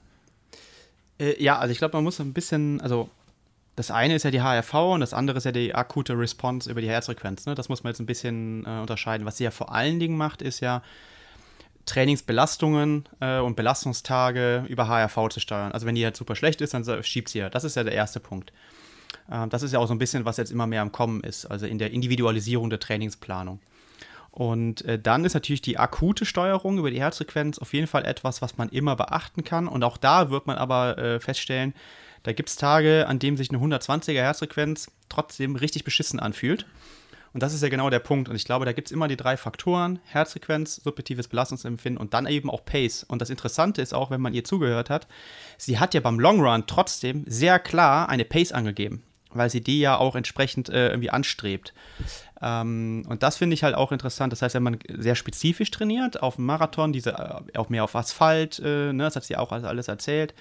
[1.21, 3.09] Äh, ja, also ich glaube, man muss ein bisschen, also
[3.77, 6.81] das eine ist ja die HRV und das andere ist ja die akute Response über
[6.81, 7.47] die Herzfrequenz.
[7.47, 7.55] Ne?
[7.55, 9.25] Das muss man jetzt ein bisschen äh, unterscheiden.
[9.25, 10.83] Was sie ja vor allen Dingen macht, ist ja,
[11.89, 15.73] Trainingsbelastungen äh, und Belastungstage über HRV zu steuern.
[15.73, 17.51] Also wenn die halt super schlecht ist, dann schiebt sie ja.
[17.51, 18.53] Das ist ja der erste Punkt.
[19.31, 21.47] Äh, das ist ja auch so ein bisschen, was jetzt immer mehr am Kommen ist,
[21.47, 23.61] also in der Individualisierung der Trainingsplanung.
[24.31, 28.41] Und äh, dann ist natürlich die akute Steuerung über die Herzfrequenz auf jeden Fall etwas,
[28.43, 29.67] was man immer beachten kann.
[29.67, 31.75] Und auch da wird man aber äh, feststellen,
[32.23, 36.67] da gibt es Tage, an denen sich eine 120er Herzfrequenz trotzdem richtig beschissen anfühlt.
[37.33, 38.29] Und das ist ja genau der Punkt.
[38.29, 42.27] Und ich glaube, da gibt es immer die drei Faktoren: Herzfrequenz, subjektives Belastungsempfinden und dann
[42.27, 43.05] eben auch Pace.
[43.05, 45.07] Und das Interessante ist auch, wenn man ihr zugehört hat,
[45.57, 49.81] sie hat ja beim Long Run trotzdem sehr klar eine Pace angegeben, weil sie die
[49.81, 51.75] ja auch entsprechend äh, irgendwie anstrebt.
[52.41, 54.33] Ähm, und das finde ich halt auch interessant.
[54.33, 57.95] Das heißt, wenn man sehr spezifisch trainiert, auf dem Marathon, diese, äh, auch mehr auf
[57.97, 60.35] Asphalt, äh, ne, das hat sie auch alles erzählt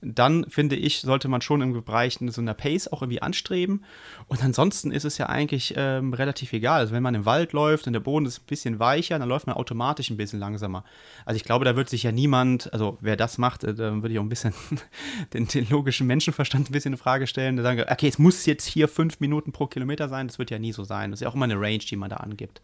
[0.00, 3.84] dann finde ich, sollte man schon im Bereich so einer Pace auch irgendwie anstreben.
[4.28, 6.80] Und ansonsten ist es ja eigentlich ähm, relativ egal.
[6.80, 9.46] Also wenn man im Wald läuft und der Boden ist ein bisschen weicher, dann läuft
[9.46, 10.84] man automatisch ein bisschen langsamer.
[11.24, 14.12] Also ich glaube, da wird sich ja niemand, also wer das macht, äh, dann würde
[14.12, 14.54] ich auch ein bisschen
[15.32, 17.56] den, den, logischen Menschenverstand ein bisschen in Frage stellen.
[17.56, 20.28] Der sagen, okay, es muss jetzt hier fünf Minuten pro Kilometer sein.
[20.28, 21.10] Das wird ja nie so sein.
[21.10, 22.62] Das ist ja auch immer eine Range, die man da angibt.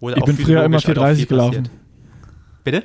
[0.00, 1.68] Oder ich bin früher immer 430 halt gelaufen.
[2.64, 2.84] Bitte?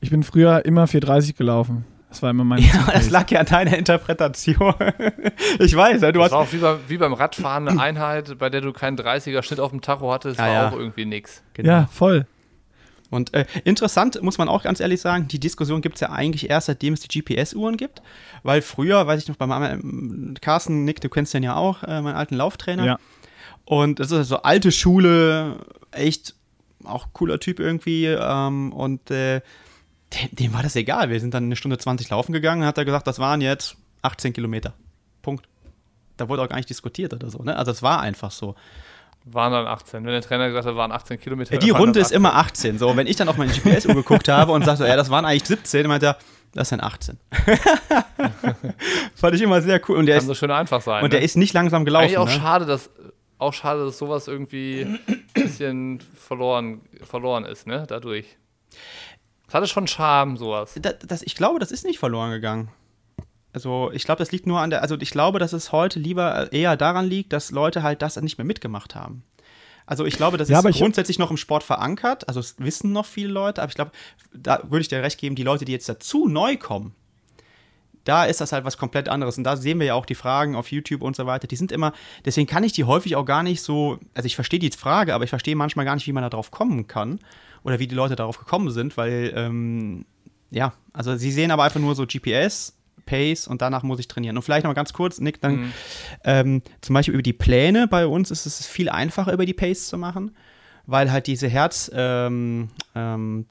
[0.00, 1.84] Ich bin früher immer 430 gelaufen.
[2.10, 2.60] Das war immer mein.
[2.60, 4.74] Ja, das lag ja an deiner Interpretation.
[5.60, 6.32] ich weiß, ja, du das hast.
[6.32, 9.60] War auch wie, bei, wie beim Radfahren eine Einheit, bei der du keinen 30er Schnitt
[9.60, 10.68] auf dem Tacho hattest, ah, war ja.
[10.68, 11.42] auch irgendwie nix.
[11.54, 11.70] Genau.
[11.70, 12.26] Ja, voll.
[13.10, 16.48] Und äh, interessant muss man auch ganz ehrlich sagen, die Diskussion gibt es ja eigentlich
[16.48, 18.02] erst seitdem es die GPS-Uhren gibt.
[18.42, 22.00] Weil früher, weiß ich noch, bei meinem Carsten, Nick, du kennst den ja auch, äh,
[22.02, 22.84] meinen alten Lauftrainer.
[22.84, 22.98] Ja.
[23.64, 25.56] Und das ist so alte Schule,
[25.90, 26.34] echt
[26.84, 28.06] auch cooler Typ irgendwie.
[28.06, 29.40] Ähm, und äh,
[30.14, 31.10] dem, dem, war das egal.
[31.10, 33.76] Wir sind dann eine Stunde 20 laufen gegangen und hat er gesagt, das waren jetzt
[34.02, 34.74] 18 Kilometer.
[35.22, 35.46] Punkt.
[36.16, 37.42] Da wurde auch gar nicht diskutiert oder so.
[37.42, 37.56] Ne?
[37.56, 38.54] Also es war einfach so.
[39.24, 40.04] Waren dann 18.
[40.04, 41.54] Wenn der Trainer gesagt hat, waren 18 Kilometer.
[41.54, 42.78] Ja, die Runde ist immer 18.
[42.78, 45.46] So, wenn ich dann auf meine GPS-Uhr geguckt habe und sagte, ja, das waren eigentlich
[45.46, 46.18] 17, dann meinte er,
[46.52, 47.18] das sind 18.
[49.14, 49.98] fand ich immer sehr cool.
[49.98, 51.04] Und der Kann ist, so schön einfach sein.
[51.04, 51.26] Und der ne?
[51.26, 52.04] ist nicht langsam gelaufen.
[52.04, 52.32] Eigentlich auch ne?
[52.32, 52.90] schade, dass
[53.38, 57.84] auch schade, dass sowas irgendwie ein bisschen verloren, verloren ist, ne?
[57.88, 58.36] Dadurch.
[59.50, 60.74] Das hatte schon Charme, sowas.
[60.80, 62.68] Das, das, ich glaube, das ist nicht verloren gegangen.
[63.52, 66.52] Also ich glaube, das liegt nur an der, also ich glaube, dass es heute lieber
[66.52, 69.24] eher daran liegt, dass Leute halt das nicht mehr mitgemacht haben.
[69.86, 72.28] Also ich glaube, das ja, ist grundsätzlich noch im Sport verankert.
[72.28, 73.90] Also es wissen noch viele Leute, aber ich glaube,
[74.32, 76.94] da würde ich dir recht geben, die Leute, die jetzt dazu neu kommen,
[78.04, 79.36] da ist das halt was komplett anderes.
[79.36, 81.48] Und da sehen wir ja auch die Fragen auf YouTube und so weiter.
[81.48, 81.92] Die sind immer,
[82.24, 85.24] deswegen kann ich die häufig auch gar nicht so, also ich verstehe die Frage, aber
[85.24, 87.18] ich verstehe manchmal gar nicht, wie man da drauf kommen kann
[87.62, 90.04] oder wie die Leute darauf gekommen sind, weil, ähm,
[90.50, 92.74] ja, also sie sehen aber einfach nur so GPS,
[93.06, 94.36] Pace und danach muss ich trainieren.
[94.36, 95.72] Und vielleicht noch ganz kurz, Nick, dann mhm.
[96.24, 99.88] ähm, zum Beispiel über die Pläne bei uns ist es viel einfacher, über die Pace
[99.88, 100.36] zu machen,
[100.86, 103.46] weil halt diese Herz, ähm, ähm,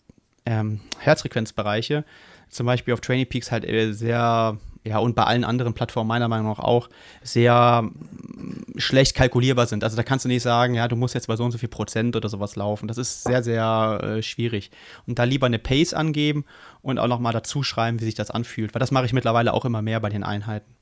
[0.45, 2.05] ähm Herzfrequenzbereiche
[2.49, 4.57] zum Beispiel auf Training Peaks halt äh, sehr
[4.89, 6.89] ja, und bei allen anderen Plattformen meiner Meinung nach auch
[7.21, 9.83] sehr mm, schlecht kalkulierbar sind.
[9.83, 11.69] Also da kannst du nicht sagen, ja, du musst jetzt bei so und so viel
[11.69, 12.87] Prozent oder sowas laufen.
[12.87, 14.71] Das ist sehr, sehr äh, schwierig.
[15.05, 16.43] Und da lieber eine Pace angeben
[16.81, 18.73] und auch nochmal dazu schreiben, wie sich das anfühlt.
[18.73, 20.73] Weil das mache ich mittlerweile auch immer mehr bei den Einheiten.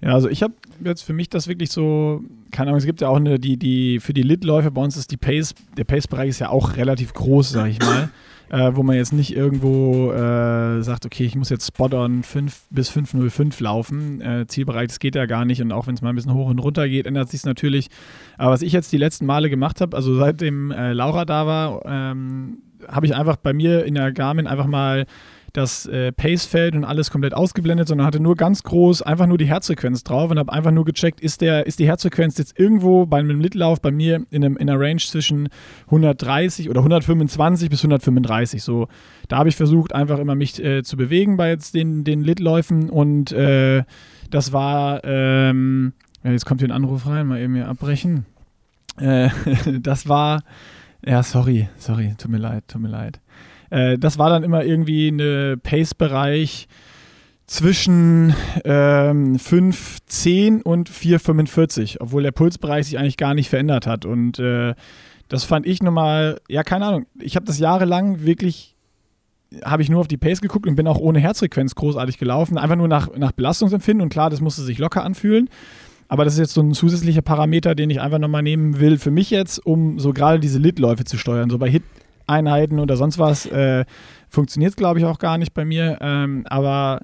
[0.00, 3.08] Ja, also ich habe jetzt für mich das wirklich so, keine Ahnung, es gibt ja
[3.08, 6.38] auch eine, die, die, für die Lit-Läufe bei uns ist die Pace, der Pace-Bereich ist
[6.38, 8.08] ja auch relativ groß, sag ich mal
[8.50, 12.88] äh, wo man jetzt nicht irgendwo äh, sagt, okay, ich muss jetzt Spot-on 5 bis
[12.90, 14.20] 505 laufen.
[14.20, 15.62] Äh, Zielbereich, das geht ja gar nicht.
[15.62, 17.88] Und auch wenn es mal ein bisschen hoch und runter geht, ändert sich es natürlich.
[18.38, 21.82] Aber was ich jetzt die letzten Male gemacht habe, also seitdem äh, Laura da war,
[21.86, 25.06] ähm, habe ich einfach bei mir in der Garmin einfach mal
[25.52, 29.46] das äh, Pace-Feld und alles komplett ausgeblendet, sondern hatte nur ganz groß einfach nur die
[29.46, 33.18] Herzfrequenz drauf und habe einfach nur gecheckt, ist, der, ist die Herzfrequenz jetzt irgendwo bei
[33.18, 35.48] einem Litlauf bei mir in, einem, in einer Range zwischen
[35.86, 38.62] 130 oder 125 bis 135.
[38.62, 38.88] So,
[39.28, 42.90] da habe ich versucht, einfach immer mich äh, zu bewegen bei jetzt den, den Litläufen
[42.90, 43.82] und äh,
[44.30, 45.92] das war, ähm,
[46.22, 48.26] jetzt kommt hier ein Anruf rein, mal eben hier abbrechen.
[48.98, 49.30] Äh,
[49.80, 50.42] das war,
[51.04, 53.20] ja, sorry, sorry, tut mir leid, tut mir leid.
[53.70, 56.68] Äh, das war dann immer irgendwie eine Pace-Bereich
[57.46, 58.32] zwischen
[58.64, 64.04] ähm, 5,10 und 4,45, obwohl der Pulsbereich sich eigentlich gar nicht verändert hat.
[64.04, 64.74] Und äh,
[65.28, 67.06] das fand ich nochmal, ja, keine Ahnung.
[67.20, 68.76] Ich habe das jahrelang wirklich,
[69.64, 72.56] habe ich nur auf die Pace geguckt und bin auch ohne Herzfrequenz großartig gelaufen.
[72.56, 75.48] Einfach nur nach, nach Belastungsempfinden und klar, das musste sich locker anfühlen.
[76.06, 79.12] Aber das ist jetzt so ein zusätzlicher Parameter, den ich einfach nochmal nehmen will für
[79.12, 81.50] mich jetzt, um so gerade diese Litläufe zu steuern.
[81.50, 81.82] So bei Hit
[82.30, 83.84] Einheiten oder sonst was äh,
[84.28, 85.98] funktioniert, glaube ich, auch gar nicht bei mir.
[86.00, 87.00] Ähm, aber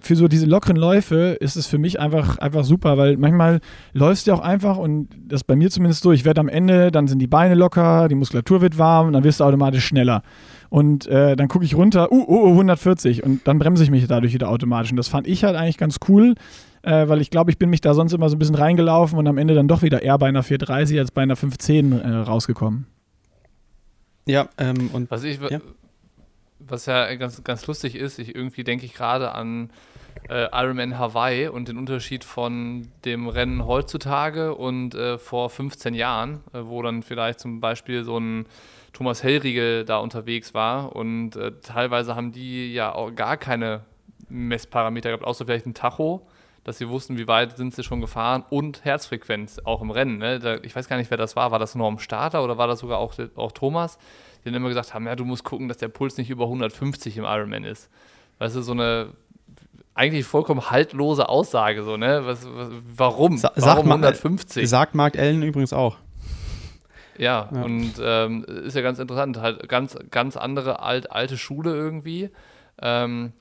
[0.00, 3.60] für so diese lockeren Läufe ist es für mich einfach, einfach super, weil manchmal
[3.92, 7.08] läufst du auch einfach und das bei mir zumindest so, ich werde am Ende, dann
[7.08, 10.22] sind die Beine locker, die Muskulatur wird warm und dann wirst du automatisch schneller.
[10.70, 14.34] Und äh, dann gucke ich runter, uh, uh, 140 und dann bremse ich mich dadurch
[14.34, 14.90] wieder automatisch.
[14.90, 16.34] Und das fand ich halt eigentlich ganz cool,
[16.82, 19.26] äh, weil ich glaube, ich bin mich da sonst immer so ein bisschen reingelaufen und
[19.26, 22.86] am Ende dann doch wieder eher bei einer 430 als bei einer 510 äh, rausgekommen.
[24.28, 25.10] Ja, ähm, und.
[25.10, 25.40] Was ich.
[25.40, 25.60] Ja.
[26.60, 29.70] Was ja ganz, ganz lustig ist, ich irgendwie denke ich gerade an
[30.28, 36.40] äh, Ironman Hawaii und den Unterschied von dem Rennen heutzutage und äh, vor 15 Jahren,
[36.52, 38.46] äh, wo dann vielleicht zum Beispiel so ein
[38.92, 43.84] Thomas Hellriegel da unterwegs war und äh, teilweise haben die ja auch gar keine
[44.28, 46.26] Messparameter gehabt, außer vielleicht ein Tacho
[46.68, 50.18] dass sie wussten, wie weit sind sie schon gefahren und Herzfrequenz auch im Rennen.
[50.18, 50.38] Ne?
[50.38, 51.50] Da, ich weiß gar nicht, wer das war.
[51.50, 53.98] War das Norm Starter oder war das sogar auch, auch Thomas?
[54.40, 57.16] Die dann immer gesagt haben, ja, du musst gucken, dass der Puls nicht über 150
[57.16, 57.88] im Ironman ist.
[58.38, 59.08] weißt du, so eine
[59.94, 62.20] eigentlich vollkommen haltlose Aussage, so, ne?
[62.26, 63.38] Was, was, warum?
[63.38, 64.68] Sa warum sagt 150?
[64.68, 65.96] Sagt Mark Allen übrigens auch.
[67.16, 67.62] Ja, Ja.
[67.62, 72.30] und ähm, ist ja ganz interessant, halt ganz, ganz andere alt, alte Schule irgendwie.
[72.80, 73.32] Ähm,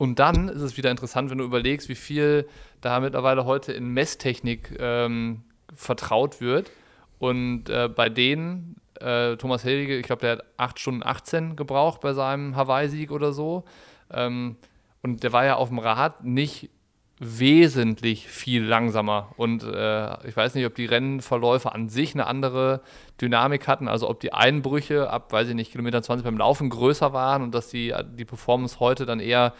[0.00, 2.48] und dann ist es wieder interessant, wenn du überlegst, wie viel
[2.80, 5.42] da mittlerweile heute in Messtechnik ähm,
[5.74, 6.70] vertraut wird.
[7.18, 12.00] Und äh, bei denen, äh, Thomas Helge, ich glaube, der hat 8 Stunden 18 gebraucht
[12.00, 13.64] bei seinem Hawaii-Sieg oder so.
[14.10, 14.56] Ähm,
[15.02, 16.70] und der war ja auf dem Rad nicht
[17.18, 19.34] wesentlich viel langsamer.
[19.36, 22.80] Und äh, ich weiß nicht, ob die Rennverläufe an sich eine andere
[23.20, 27.12] Dynamik hatten, also ob die Einbrüche ab, weiß ich nicht, Kilometer 20 beim Laufen größer
[27.12, 29.52] waren und dass die, die Performance heute dann eher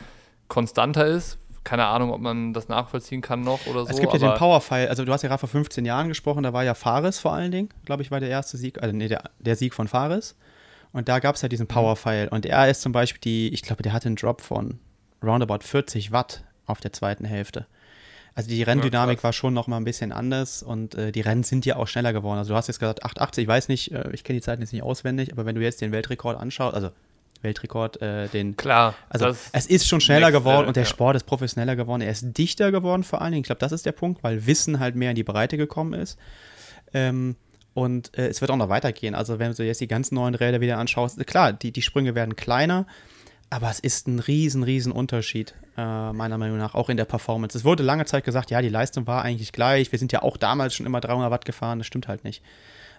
[0.50, 1.38] konstanter ist.
[1.64, 3.90] Keine Ahnung, ob man das nachvollziehen kann noch oder so.
[3.90, 6.52] es gibt ja den Powerfile, also du hast ja gerade vor 15 Jahren gesprochen, da
[6.52, 9.24] war ja Fares vor allen Dingen, glaube ich, war der erste Sieg, also nee, der,
[9.38, 10.36] der Sieg von Fares.
[10.92, 12.30] Und da gab es ja diesen Powerfile.
[12.30, 14.80] Und er ist zum Beispiel die, ich glaube, der hatte einen Drop von
[15.22, 17.66] roundabout 40 Watt auf der zweiten Hälfte.
[18.34, 19.24] Also die Renndynamik krass.
[19.24, 22.12] war schon noch mal ein bisschen anders und äh, die Rennen sind ja auch schneller
[22.12, 22.38] geworden.
[22.38, 24.72] Also du hast jetzt gesagt 8,80, ich weiß nicht, äh, ich kenne die Zeiten jetzt
[24.72, 26.90] nicht auswendig, aber wenn du jetzt den Weltrekord anschaust, also
[27.42, 30.88] Weltrekord, äh, den Klar, also es ist schon schneller next geworden und der ja.
[30.88, 32.02] Sport ist professioneller geworden.
[32.02, 33.42] Er ist dichter geworden vor allen Dingen.
[33.42, 36.18] Ich glaube, das ist der Punkt, weil Wissen halt mehr in die Breite gekommen ist.
[36.92, 37.36] Ähm,
[37.72, 39.14] und äh, es wird auch noch weitergehen.
[39.14, 42.14] Also wenn du jetzt die ganzen neuen Räder wieder anschaust, äh, klar, die, die Sprünge
[42.14, 42.86] werden kleiner,
[43.48, 47.56] aber es ist ein riesen, riesen Unterschied, äh, meiner Meinung nach, auch in der Performance.
[47.56, 49.90] Es wurde lange Zeit gesagt, ja, die Leistung war eigentlich gleich.
[49.92, 51.78] Wir sind ja auch damals schon immer 300 Watt gefahren.
[51.78, 52.42] Das stimmt halt nicht.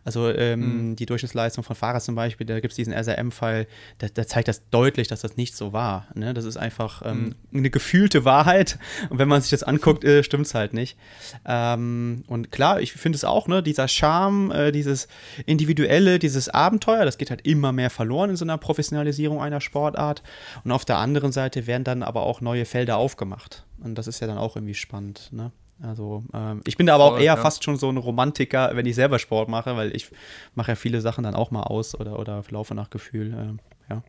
[0.03, 3.67] Also ähm, die Durchschnittsleistung von Fahrern zum Beispiel, da gibt es diesen SRM-Fall,
[3.99, 6.07] da, da zeigt das deutlich, dass das nicht so war.
[6.15, 6.33] Ne?
[6.33, 8.79] Das ist einfach ähm, eine gefühlte Wahrheit
[9.09, 10.97] und wenn man sich das anguckt, äh, stimmt es halt nicht.
[11.45, 15.07] Ähm, und klar, ich finde es auch, ne, dieser Charme, äh, dieses
[15.45, 20.23] Individuelle, dieses Abenteuer, das geht halt immer mehr verloren in so einer Professionalisierung einer Sportart.
[20.63, 23.65] Und auf der anderen Seite werden dann aber auch neue Felder aufgemacht.
[23.83, 25.51] Und das ist ja dann auch irgendwie spannend, ne?
[25.82, 27.38] Also ähm, ich bin da aber auch Voll, eher ja.
[27.38, 30.11] fast schon so ein Romantiker, wenn ich selber Sport mache, weil ich
[30.53, 33.34] mache ja viele Sachen dann auch mal aus oder, oder laufe nach Gefühl.
[33.38, 33.59] Ähm,
[33.89, 34.03] ja.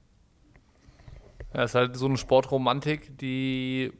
[1.54, 3.92] Ja, ist halt so eine Sportromantik, die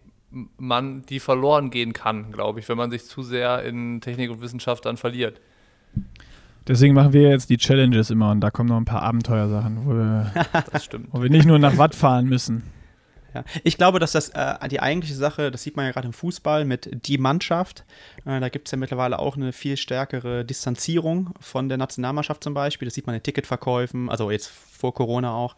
[0.57, 4.41] man, die verloren gehen kann, glaube ich, wenn man sich zu sehr in Technik und
[4.41, 5.41] Wissenschaft dann verliert.
[6.66, 9.91] Deswegen machen wir jetzt die Challenges immer und da kommen noch ein paar Abenteuersachen, wo
[9.91, 10.33] wir,
[10.73, 11.09] Das stimmt.
[11.11, 12.62] wo wir nicht nur nach Watt fahren müssen.
[13.35, 13.45] Ja.
[13.64, 16.64] Ich glaube, dass das äh, die eigentliche Sache, das sieht man ja gerade im Fußball
[16.64, 17.85] mit die Mannschaft.
[18.24, 22.55] Äh, da gibt es ja mittlerweile auch eine viel stärkere Distanzierung von der Nationalmannschaft zum
[22.55, 22.87] Beispiel.
[22.87, 25.57] Das sieht man in Ticketverkäufen, also jetzt vor Corona auch.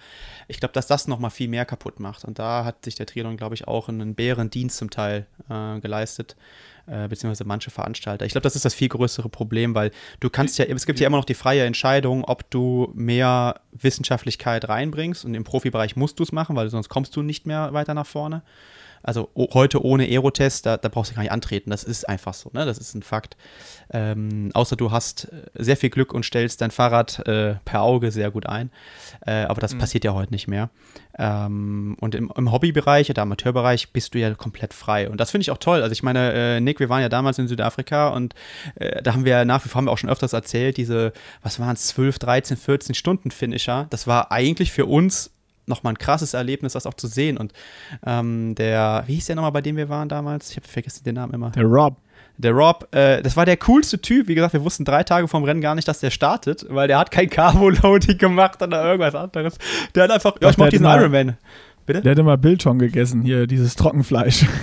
[0.48, 2.24] Ich glaube, dass das nochmal viel mehr kaputt macht.
[2.24, 6.36] Und da hat sich der Triathlon, glaube ich, auch einen Bärendienst zum Teil äh, geleistet.
[6.86, 8.26] Äh, beziehungsweise manche Veranstalter.
[8.26, 11.06] Ich glaube, das ist das viel größere Problem, weil du kannst ja, es gibt ja
[11.06, 16.24] immer noch die freie Entscheidung, ob du mehr Wissenschaftlichkeit reinbringst und im Profibereich musst du
[16.24, 18.42] es machen, weil sonst kommst du nicht mehr weiter nach vorne.
[19.04, 21.70] Also heute ohne Aerotest, da, da brauchst du gar nicht antreten.
[21.70, 22.64] Das ist einfach so, ne?
[22.64, 23.36] Das ist ein Fakt.
[23.92, 28.10] Ähm, außer du hast äh, sehr viel Glück und stellst dein Fahrrad äh, per Auge
[28.10, 28.70] sehr gut ein.
[29.26, 30.70] Äh, aber das passiert ja heute nicht mehr.
[31.18, 35.10] Ähm, und im, im Hobbybereich oder Amateurbereich bist du ja komplett frei.
[35.10, 35.82] Und das finde ich auch toll.
[35.82, 38.34] Also ich meine, äh, Nick, wir waren ja damals in Südafrika und
[38.76, 41.60] äh, da haben wir nach wie vor, haben wir auch schon öfters erzählt, diese, was
[41.60, 43.86] waren es, 12, 13, 14 Stunden Finisher.
[43.90, 45.33] Das war eigentlich für uns
[45.66, 47.36] nochmal ein krasses Erlebnis, das auch zu sehen.
[47.36, 47.52] Und
[48.06, 50.50] ähm, der, wie hieß der nochmal, bei dem wir waren damals?
[50.50, 51.50] Ich habe vergessen den Namen immer.
[51.50, 51.96] Der Rob.
[52.36, 54.26] Der Rob, äh, das war der coolste Typ.
[54.26, 56.98] Wie gesagt, wir wussten drei Tage vom Rennen gar nicht, dass der startet, weil der
[56.98, 59.56] hat kein Carbo-Loading gemacht oder irgendwas anderes.
[59.94, 61.36] Der hat einfach, ja, ich mach diesen Ironman.
[61.86, 62.00] Bitte?
[62.00, 64.46] Der hat immer Biltong gegessen, hier dieses Trockenfleisch.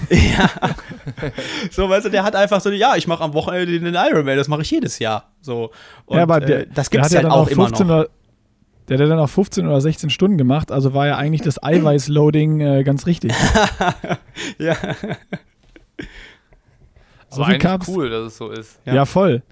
[1.71, 4.47] So, weißt du, der hat einfach so, ja, ich mache am Wochenende den Ironman, das
[4.47, 5.31] mache ich jedes Jahr.
[5.41, 5.71] So.
[6.05, 7.47] Und, ja, aber äh, der, das der gibt hat es ja halt dann auch auch
[7.47, 8.05] immer 15 noch.
[8.87, 11.61] Der hat ja dann auch 15 oder 16 Stunden gemacht, also war ja eigentlich das
[11.63, 13.33] Eiweiß-Loading äh, ganz richtig.
[14.57, 14.75] Ja.
[17.29, 17.87] So Aber viel eigentlich Carbs.
[17.89, 18.79] cool, dass es so ist.
[18.85, 18.95] Ja.
[18.95, 19.43] Ja, voll.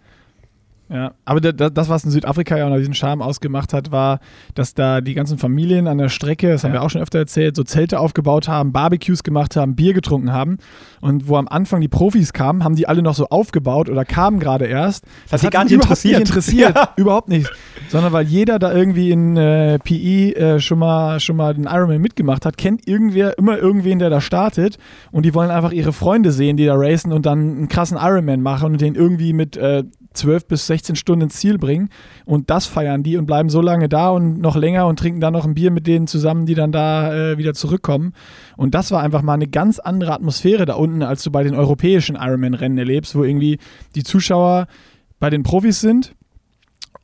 [0.91, 3.91] Ja, aber da, da, das, was in Südafrika ja auch noch diesen Charme ausgemacht hat,
[3.91, 4.19] war,
[4.55, 6.79] dass da die ganzen Familien an der Strecke, das haben Ja.
[6.81, 10.57] wir auch schon öfter erzählt, so Zelte aufgebaut haben, Barbecues gemacht haben, Bier getrunken haben.
[10.99, 14.39] Und wo am Anfang die Profis kamen, haben die alle noch so aufgebaut oder kamen
[14.39, 15.05] gerade erst.
[15.31, 16.19] hat sie gar die nicht interessiert.
[16.19, 16.75] Nicht interessiert.
[16.75, 16.89] Ja.
[16.97, 17.51] Überhaupt nicht.
[17.89, 22.01] Sondern weil jeder da irgendwie in äh, PI äh, schon, mal, schon mal den Ironman
[22.01, 24.77] mitgemacht hat, kennt irgendwer immer irgendwen, der da startet.
[25.11, 28.41] Und die wollen einfach ihre Freunde sehen, die da racen und dann einen krassen Ironman
[28.41, 29.83] machen und den irgendwie mit äh,
[30.13, 31.89] 12 bis 16 Stunden ins Ziel bringen.
[32.25, 35.33] Und das feiern die und bleiben so lange da und noch länger und trinken dann
[35.33, 38.13] noch ein Bier mit denen zusammen, die dann da äh, wieder zurückkommen.
[38.57, 41.55] Und das war einfach mal eine ganz andere Atmosphäre da unten, als du bei den
[41.55, 43.59] europäischen Ironman-Rennen erlebst, wo irgendwie
[43.95, 44.67] die Zuschauer
[45.19, 46.15] bei den Profis sind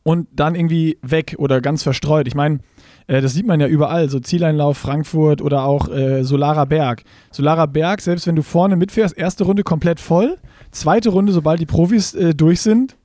[0.03, 2.27] und dann irgendwie weg oder ganz verstreut.
[2.27, 2.59] Ich meine,
[3.07, 7.03] Äh, das sieht man ja überall, so Zieleinlauf Frankfurt oder auch äh, Solarer Berg.
[7.31, 10.37] Solarer Berg, selbst wenn du vorne mitfährst, erste Runde komplett voll,
[10.71, 12.95] zweite Runde, sobald die Profis äh, durch sind,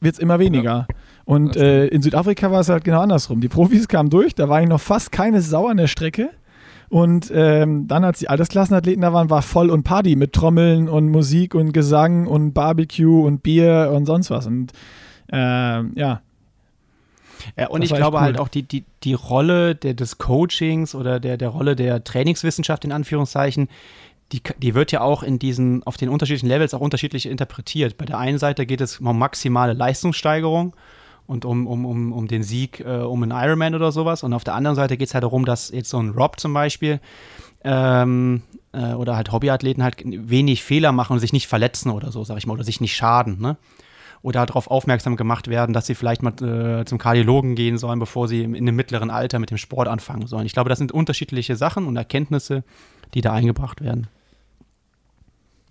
[0.00, 0.86] wird es immer weniger.
[1.24, 3.40] Und äh, in Südafrika war es halt genau andersrum.
[3.40, 6.30] Die Profis kamen durch, da war eigentlich noch fast keine Sau an der Strecke.
[6.88, 11.08] Und ähm, dann, als die Altersklassenathleten da waren, war voll und Party mit Trommeln und
[11.08, 14.46] Musik und Gesang und Barbecue und Bier und sonst was.
[14.46, 14.72] Und
[15.32, 16.20] ähm, ja.
[17.56, 18.22] Ja, und ich glaube cool.
[18.22, 22.84] halt auch die, die, die Rolle der, des Coachings oder der, der Rolle der Trainingswissenschaft
[22.84, 23.68] in Anführungszeichen,
[24.32, 27.98] die, die wird ja auch in diesen, auf den unterschiedlichen Levels auch unterschiedlich interpretiert.
[27.98, 30.74] Bei der einen Seite geht es um maximale Leistungssteigerung
[31.26, 34.22] und um, um, um, um den Sieg äh, um einen Ironman oder sowas.
[34.22, 36.54] Und auf der anderen Seite geht es halt darum, dass jetzt so ein Rob zum
[36.54, 37.00] Beispiel
[37.64, 42.24] ähm, äh, oder halt Hobbyathleten halt wenig Fehler machen und sich nicht verletzen oder so,
[42.24, 43.56] sag ich mal, oder sich nicht schaden, ne?
[44.22, 46.32] Oder darauf aufmerksam gemacht werden, dass sie vielleicht mal
[46.80, 50.28] äh, zum Kardiologen gehen sollen, bevor sie in einem mittleren Alter mit dem Sport anfangen
[50.28, 50.46] sollen.
[50.46, 52.62] Ich glaube, das sind unterschiedliche Sachen und Erkenntnisse,
[53.14, 54.06] die da eingebracht werden.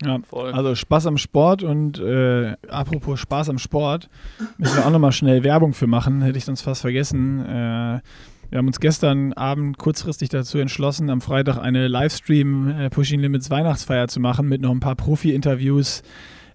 [0.04, 0.52] Ja, Voll.
[0.52, 4.10] also Spaß am Sport und äh, apropos Spaß am Sport,
[4.58, 7.46] müssen wir auch nochmal schnell Werbung für machen, hätte ich sonst fast vergessen.
[7.46, 8.02] Äh,
[8.50, 13.50] wir haben uns gestern Abend kurzfristig dazu entschlossen, am Freitag eine Livestream äh, Pushing Limits
[13.50, 16.02] Weihnachtsfeier zu machen mit noch ein paar Profi-Interviews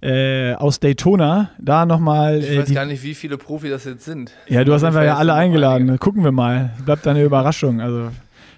[0.06, 1.50] äh, aus Daytona.
[1.58, 2.38] Da nochmal.
[2.38, 4.30] ich äh, weiß gar nicht, wie viele Profi das jetzt sind.
[4.46, 5.88] Ja, du hast einfach ja alle eingeladen.
[5.88, 5.98] Einige.
[5.98, 6.74] Gucken wir mal.
[6.84, 7.80] Bleibt eine Überraschung.
[7.80, 8.10] Also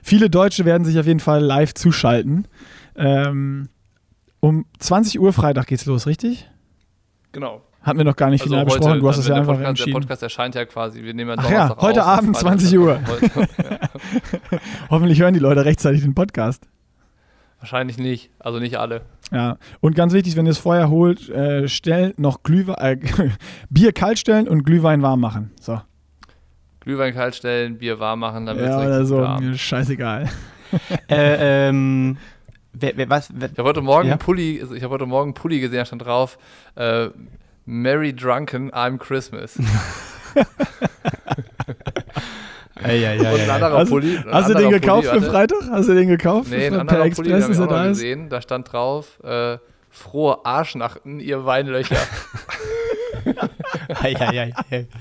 [0.02, 2.46] viele Deutsche werden sich auf jeden Fall live zuschalten.
[2.96, 3.68] Ähm,
[4.40, 6.50] um 20 Uhr Freitag geht's los, richtig?
[7.32, 7.62] Genau.
[7.82, 9.00] Hatten wir noch gar nicht also final heute, besprochen.
[9.00, 9.92] Du hast es ja einfach Podcast, entschieden.
[9.92, 11.02] Der Podcast erscheint ja quasi.
[11.02, 13.00] Wir nehmen ja Ach ja, heute aus, Abend 20 Uhr.
[14.90, 16.68] Hoffentlich hören die Leute rechtzeitig den Podcast.
[17.60, 18.30] Wahrscheinlich nicht.
[18.38, 19.02] Also nicht alle.
[19.32, 19.58] Ja.
[19.80, 23.30] Und ganz wichtig, wenn ihr es vorher holt, äh, stellen noch Glühwein, äh,
[23.70, 25.50] Bier kalt stellen und Glühwein warm machen.
[25.60, 25.80] So.
[26.80, 29.26] Glühwein kalt stellen, Bier warm machen, dann wird Ja, oder so.
[29.40, 30.28] Mir scheißegal.
[31.08, 32.16] äh, ähm,
[32.80, 34.16] Wer, wer, was, wer, ich habe heute Morgen ja?
[34.16, 36.38] Pulli, also ich habe heute Morgen Pulli gesehen, da stand drauf,
[36.76, 37.08] äh,
[37.64, 39.58] Merry Drunken, I'm Christmas.
[42.82, 43.72] Ey, ja, ja, ja, ja.
[43.72, 45.58] Hast, Pulli, hast du den gekauft Pulli, für Freitag?
[45.70, 46.50] Hast du den gekauft?
[46.50, 48.28] Nee, ein anderer Pulli, den habe ich auch noch gesehen.
[48.28, 49.58] Da stand drauf, äh,
[49.90, 51.96] frohe Arschnachten, ihr Weinlöcher.
[54.02, 54.86] ei, ei, ei, ei.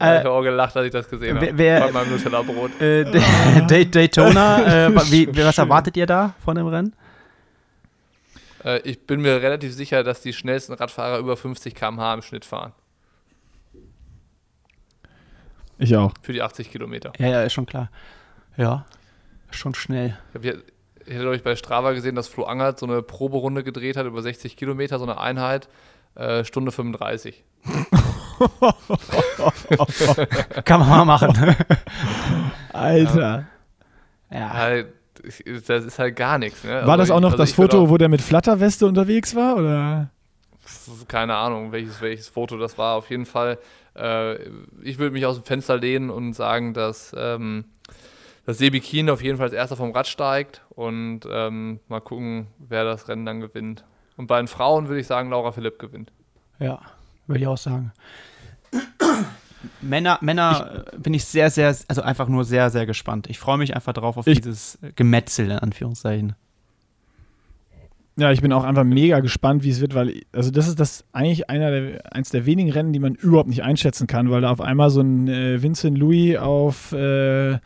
[0.00, 1.52] Äh, ich habe auch gelacht, als ich das gesehen habe.
[1.52, 2.80] Bei meinem Nutella-Brot.
[2.80, 3.04] Äh,
[3.86, 6.92] Daytona, äh, wie, was erwartet ihr da von dem Rennen?
[8.64, 12.44] Äh, ich bin mir relativ sicher, dass die schnellsten Radfahrer über 50 km/h im Schnitt
[12.44, 12.72] fahren.
[15.78, 16.12] Ich auch.
[16.22, 17.12] Für die 80 Kilometer.
[17.18, 17.90] Ja, ja, ist schon klar.
[18.56, 18.86] Ja,
[19.50, 20.16] schon schnell.
[20.30, 20.62] Ich habe
[21.06, 24.06] ich hätte, glaube ich, bei Strava gesehen, dass Flo Angert so eine Proberunde gedreht hat
[24.06, 25.68] über 60 Kilometer, so eine Einheit,
[26.16, 27.44] äh, Stunde 35.
[30.64, 31.32] Kann man mal machen.
[32.72, 33.46] Alter.
[34.30, 34.52] Ja.
[34.52, 34.88] Halt,
[35.66, 36.64] das ist halt gar nichts.
[36.64, 36.70] Ne?
[36.70, 39.56] War also das auch noch also das Foto, auch, wo der mit Flatterweste unterwegs war?
[39.56, 40.10] Oder?
[41.06, 42.96] Keine Ahnung, welches, welches Foto das war.
[42.96, 43.58] Auf jeden Fall,
[43.96, 44.48] äh,
[44.82, 47.64] ich würde mich aus dem Fenster lehnen und sagen, dass, ähm,
[48.44, 52.48] dass Sebi Kien auf jeden Fall als erster vom Rad steigt und ähm, mal gucken,
[52.58, 53.84] wer das Rennen dann gewinnt.
[54.16, 56.12] Und bei den Frauen würde ich sagen, Laura Philipp gewinnt.
[56.58, 56.80] Ja,
[57.26, 57.92] würde ich auch sagen.
[59.80, 63.28] Männer, Männer ich, bin ich sehr, sehr, also einfach nur sehr, sehr gespannt.
[63.28, 66.34] Ich freue mich einfach drauf auf ich, dieses Gemetzel, in Anführungszeichen.
[68.18, 71.04] Ja, ich bin auch einfach mega gespannt, wie es wird, weil, also das ist das
[71.12, 74.50] eigentlich einer der, eins der wenigen Rennen, die man überhaupt nicht einschätzen kann, weil da
[74.50, 77.58] auf einmal so ein äh, Vincent Louis auf äh,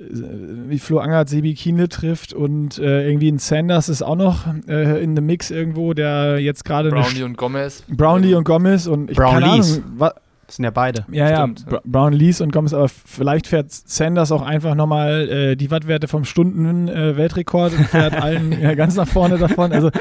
[0.00, 5.02] wie Flo Angert Sebi Kienle trifft und äh, irgendwie ein Sanders ist auch noch äh,
[5.02, 7.84] in dem Mix irgendwo, der jetzt gerade Brownlee und Gomez.
[7.88, 9.46] Brownlee und Gomez und ich Brown keine.
[9.46, 10.12] Ahnung,
[10.50, 11.04] das sind ja beide.
[11.12, 11.80] Ja, Stimmt, ja, ja.
[11.84, 16.24] Brown Lees und Gomez, aber vielleicht fährt Sanders auch einfach nochmal äh, die Wattwerte vom
[16.24, 19.72] Stunden-Weltrekord äh, und fährt allen ja, ganz nach vorne davon.
[19.72, 19.92] Also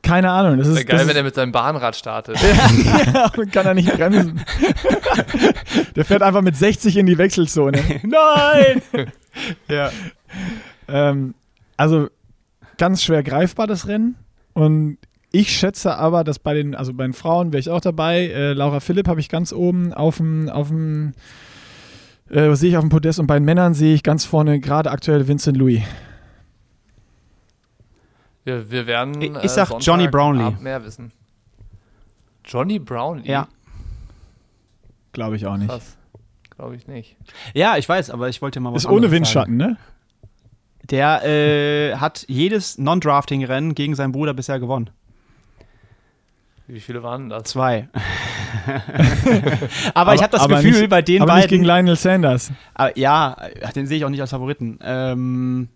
[0.00, 0.56] keine Ahnung.
[0.56, 2.38] Das ist, geil, das wenn er mit seinem Bahnrad startet.
[3.12, 4.40] ja, und kann er nicht bremsen.
[5.94, 7.78] Der fährt einfach mit 60 in die Wechselzone.
[8.02, 8.80] Nein!
[9.68, 9.90] ja.
[10.88, 11.34] Ähm,
[11.76, 12.08] also
[12.78, 14.14] ganz schwer greifbar das Rennen.
[14.54, 14.96] Und
[15.32, 18.26] ich schätze aber, dass bei den, also bei den Frauen wäre ich auch dabei.
[18.28, 21.14] Äh, Laura Philipp habe ich ganz oben auf dem, auf dem,
[22.30, 24.90] äh, sehe ich auf dem Podest und bei den Männern sehe ich ganz vorne gerade
[24.90, 25.82] aktuell Vincent Louis.
[28.44, 29.20] Wir, wir werden.
[29.20, 30.56] Ich, ich sag Johnny Brownlee.
[30.60, 31.10] Mehr wissen.
[32.44, 33.28] Johnny Brownlee?
[33.28, 33.48] Ja.
[35.12, 35.68] Glaube ich auch nicht.
[35.68, 35.96] Krass.
[36.54, 37.16] Glaube ich nicht.
[37.54, 39.72] Ja, ich weiß, aber ich wollte mal was Ist ohne Windschatten, sagen.
[39.72, 39.76] ne?
[40.84, 44.90] Der äh, hat jedes Non-Drafting-Rennen gegen seinen Bruder bisher gewonnen.
[46.68, 47.44] Wie viele waren das?
[47.44, 47.88] Zwei.
[49.94, 51.40] aber, ich habe das aber Gefühl, nicht, bei den aber beiden.
[51.42, 52.50] nicht gegen Lionel Sanders.
[52.74, 53.36] Aber ja,
[53.74, 54.78] den sehe ich auch nicht als Favoriten.
[54.82, 55.68] Ähm,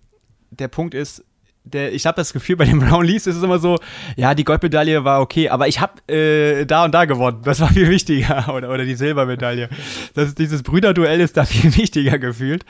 [0.51, 1.25] der Punkt ist,
[1.63, 3.79] der, ich habe das Gefühl, bei den Brownlees ist es immer so,
[4.17, 7.43] ja, die Goldmedaille war okay, aber ich habe äh, da und da gewonnen.
[7.45, 8.49] Das war viel wichtiger.
[8.55, 9.69] Oder, oder die Silbermedaille.
[10.15, 12.65] Das, dieses Brüderduell ist da viel wichtiger gefühlt.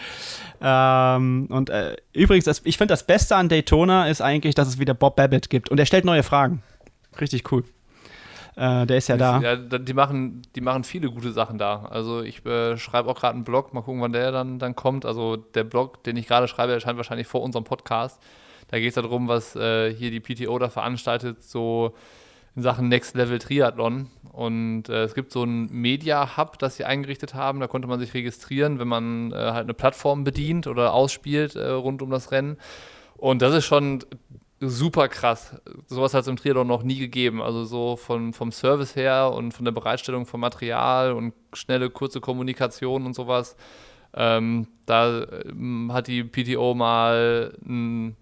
[0.61, 4.79] Ähm, und äh, übrigens, das, ich finde, das Beste an Daytona ist eigentlich, dass es
[4.79, 5.71] wieder Bob Babbitt gibt.
[5.71, 6.63] Und er stellt neue Fragen.
[7.19, 7.65] Richtig cool.
[8.57, 9.41] Äh, der ist ja da.
[9.41, 11.85] Ja, die machen, die machen viele gute Sachen da.
[11.91, 15.05] Also ich äh, schreibe auch gerade einen Blog, mal gucken, wann der dann, dann kommt.
[15.07, 18.21] Also der Blog, den ich gerade schreibe, erscheint wahrscheinlich vor unserem Podcast.
[18.69, 21.95] Da geht es darum, was äh, hier die PTO da veranstaltet, so
[22.57, 24.11] in Sachen Next Level Triathlon.
[24.33, 27.61] Und äh, es gibt so ein Media-Hub, das sie eingerichtet haben.
[27.61, 31.69] Da konnte man sich registrieren, wenn man äh, halt eine Plattform bedient oder ausspielt äh,
[31.69, 32.57] rund um das Rennen.
[33.17, 34.05] Und das ist schon
[34.61, 35.57] super krass.
[35.87, 37.41] Sowas hat es im Triathlon noch nie gegeben.
[37.43, 42.21] Also so von, vom Service her und von der Bereitstellung von Material und schnelle, kurze
[42.21, 43.57] Kommunikation und sowas.
[44.13, 48.17] Ähm, da ähm, hat die PTO mal ein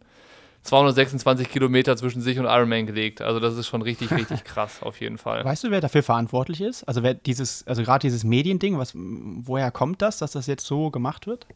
[0.62, 3.22] 226 Kilometer zwischen sich und Ironman gelegt.
[3.22, 5.45] Also das ist schon richtig, richtig krass auf jeden Fall.
[5.45, 6.84] Weißt du, wer dafür verantwortlich ist?
[6.84, 10.91] Also wer dieses, also gerade dieses Mediending, was, woher kommt das, dass das jetzt so
[10.91, 11.47] gemacht wird?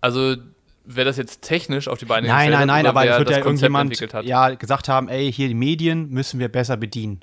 [0.00, 0.36] Also
[0.94, 3.18] wer das jetzt technisch auf die Beine nein, gestellt nein, nein, hat, aber wer es
[3.18, 4.24] wird das ja irgendjemand entwickelt hat.
[4.24, 7.20] ja, gesagt haben, ey, hier die Medien müssen wir besser bedienen.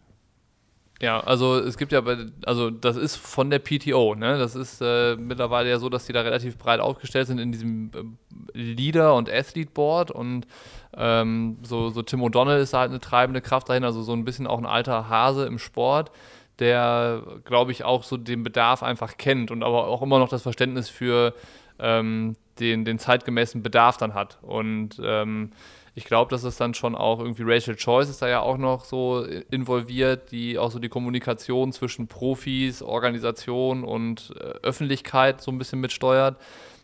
[0.99, 2.01] Ja, also es gibt ja,
[2.45, 4.39] also das ist von der PTO, ne?
[4.39, 7.91] Das ist äh, mittlerweile ja so, dass die da relativ breit aufgestellt sind in diesem
[7.93, 10.47] äh, Leader- und Athlete-Board und
[10.95, 14.25] ähm, so, so Tim O'Donnell ist da halt eine treibende Kraft dahin, also so ein
[14.25, 16.11] bisschen auch ein alter Hase im Sport,
[16.57, 20.41] der, glaube ich, auch so den Bedarf einfach kennt und aber auch immer noch das
[20.41, 21.35] Verständnis für
[21.77, 24.37] ähm, den, den zeitgemäßen Bedarf dann hat.
[24.41, 25.51] Und ähm,
[25.97, 28.85] ich glaube, dass es dann schon auch irgendwie Rachel Choice ist da ja auch noch
[28.85, 35.57] so involviert, die auch so die Kommunikation zwischen Profis, Organisation und äh, Öffentlichkeit so ein
[35.57, 36.37] bisschen mitsteuert.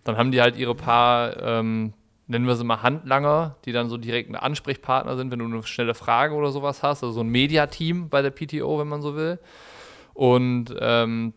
[0.03, 1.93] Dann haben die halt ihre paar, ähm,
[2.25, 5.61] nennen wir sie mal Handlanger, die dann so direkt ein Ansprechpartner sind, wenn du eine
[5.61, 7.03] schnelle Frage oder sowas hast.
[7.03, 9.37] Also so ein Mediateam bei der PTO, wenn man so will.
[10.15, 11.33] Und ähm,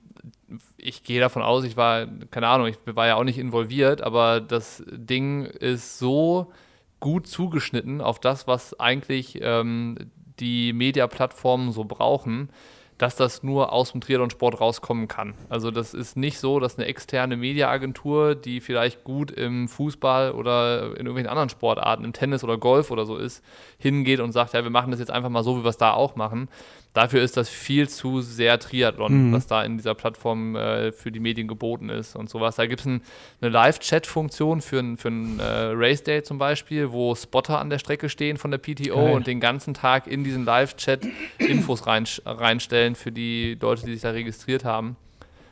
[0.76, 4.40] ich gehe davon aus, ich war, keine Ahnung, ich war ja auch nicht involviert, aber
[4.40, 6.52] das Ding ist so
[7.00, 9.96] gut zugeschnitten auf das, was eigentlich ähm,
[10.38, 12.50] die Media-Plattformen so brauchen,
[12.98, 15.34] dass das nur aus dem Triathlon-Sport rauskommen kann.
[15.50, 20.92] Also das ist nicht so, dass eine externe Mediaagentur, die vielleicht gut im Fußball oder
[20.92, 23.44] in irgendwelchen anderen Sportarten, im Tennis oder Golf oder so ist,
[23.78, 25.92] hingeht und sagt, ja, wir machen das jetzt einfach mal so, wie wir es da
[25.92, 26.48] auch machen.
[26.96, 29.32] Dafür ist das viel zu sehr Triathlon, Mhm.
[29.34, 32.56] was da in dieser Plattform äh, für die Medien geboten ist und sowas.
[32.56, 33.02] Da gibt es ein,
[33.42, 35.44] eine Live-Chat-Funktion für ein, für ein äh,
[35.74, 39.14] Race Day zum Beispiel, wo Spotter an der Strecke stehen von der PTO Geil.
[39.14, 41.06] und den ganzen Tag in diesen Live-Chat
[41.38, 44.96] Infos rein, reinstellen für die Leute, die sich da registriert haben.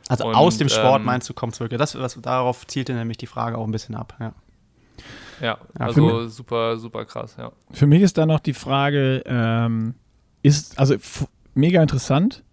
[0.07, 1.77] Also Und, aus dem Sport ähm, meinst du, kommt es wirklich.
[1.77, 4.15] Das, was, darauf zielte nämlich die Frage auch ein bisschen ab.
[4.19, 4.33] Ja.
[5.41, 7.51] Ja, Ja, also super, super krass, ja.
[7.71, 9.93] Für mich ist da noch die Frage, ähm,
[10.41, 10.95] ist, also
[11.55, 12.43] mega interessant.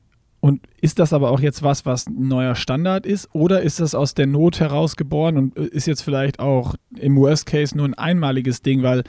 [0.40, 3.28] Und ist das aber auch jetzt was, was ein neuer Standard ist?
[3.32, 7.16] Oder ist das aus der Not heraus geboren und äh, ist jetzt vielleicht auch im
[7.16, 8.82] Worst Case nur ein einmaliges Ding?
[8.82, 9.04] Weil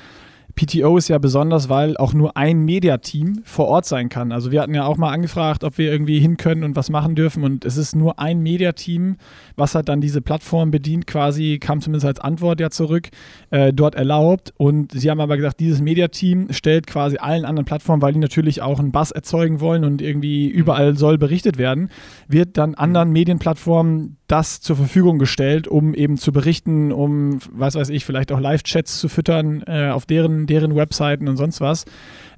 [0.55, 4.31] PTO ist ja besonders, weil auch nur ein Mediateam vor Ort sein kann.
[4.31, 7.15] Also wir hatten ja auch mal angefragt, ob wir irgendwie hin können und was machen
[7.15, 7.43] dürfen.
[7.43, 9.17] Und es ist nur ein Mediateam,
[9.55, 13.09] was halt dann diese Plattform bedient, quasi, kam zumindest als Antwort ja zurück,
[13.49, 14.53] äh, dort erlaubt.
[14.57, 18.61] Und sie haben aber gesagt, dieses Mediateam stellt quasi allen anderen Plattformen, weil die natürlich
[18.61, 21.89] auch einen Bass erzeugen wollen und irgendwie überall soll berichtet werden,
[22.27, 27.89] wird dann anderen Medienplattformen das zur Verfügung gestellt, um eben zu berichten, um, was weiß
[27.89, 31.85] ich, vielleicht auch Live-Chats zu füttern äh, auf deren, deren Webseiten und sonst was.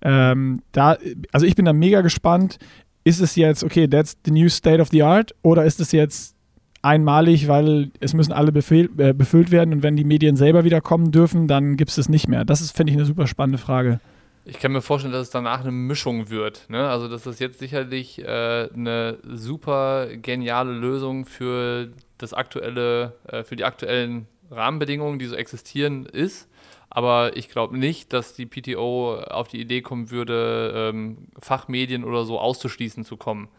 [0.01, 0.97] Ähm, da,
[1.31, 2.57] also ich bin da mega gespannt.
[3.03, 6.35] Ist es jetzt, okay, that's the new state of the art oder ist es jetzt
[6.81, 10.81] einmalig, weil es müssen alle befehl, äh, befüllt werden und wenn die Medien selber wieder
[10.81, 12.45] kommen dürfen, dann gibt es das nicht mehr.
[12.45, 13.99] Das ist, finde ich, eine super spannende Frage.
[14.47, 16.69] Ich kann mir vorstellen, dass es danach eine Mischung wird.
[16.69, 16.87] Ne?
[16.87, 21.89] Also das jetzt sicherlich äh, eine super geniale Lösung für
[22.19, 26.47] das aktuelle, äh, für die aktuellen Rahmenbedingungen, die so existieren, ist.
[26.91, 32.23] Aber ich glaube nicht, dass die PTO auf die Idee kommen würde, ähm, Fachmedien oder
[32.23, 33.49] so auszuschließen zu kommen.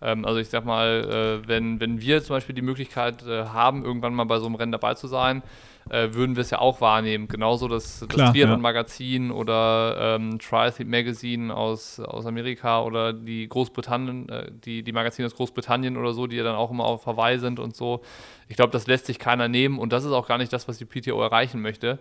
[0.00, 3.84] Ähm, also ich sag mal, äh, wenn, wenn wir zum Beispiel die Möglichkeit äh, haben,
[3.84, 5.42] irgendwann mal bei so einem Rennen dabei zu sein,
[5.88, 7.28] äh, würden wir es ja auch wahrnehmen.
[7.28, 14.28] Genauso das, Klar, das Triathlon-Magazin oder ähm, Triathlete Magazine aus, aus Amerika oder die Großbritannien,
[14.28, 17.38] äh, die, die Magazine aus Großbritannien oder so, die ja dann auch immer auf Hawaii
[17.38, 18.02] sind und so.
[18.48, 20.78] Ich glaube, das lässt sich keiner nehmen und das ist auch gar nicht das, was
[20.78, 21.98] die PTO erreichen möchte.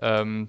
[0.00, 0.48] Ähm,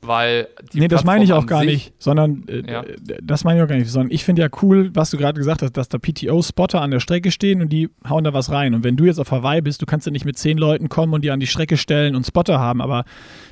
[0.00, 2.84] weil die Nee, das Plattform meine ich auch gar sich- nicht, sondern äh, Ja.
[3.22, 5.62] das meine ich auch gar nicht, sondern ich finde ja cool, was du gerade gesagt
[5.62, 8.74] hast, dass da PTO-Spotter an der Strecke stehen und die hauen da was rein.
[8.74, 11.12] Und wenn du jetzt auf Hawaii bist, du kannst ja nicht mit zehn Leuten kommen
[11.14, 13.04] und die an die Strecke stellen und Spotter haben, aber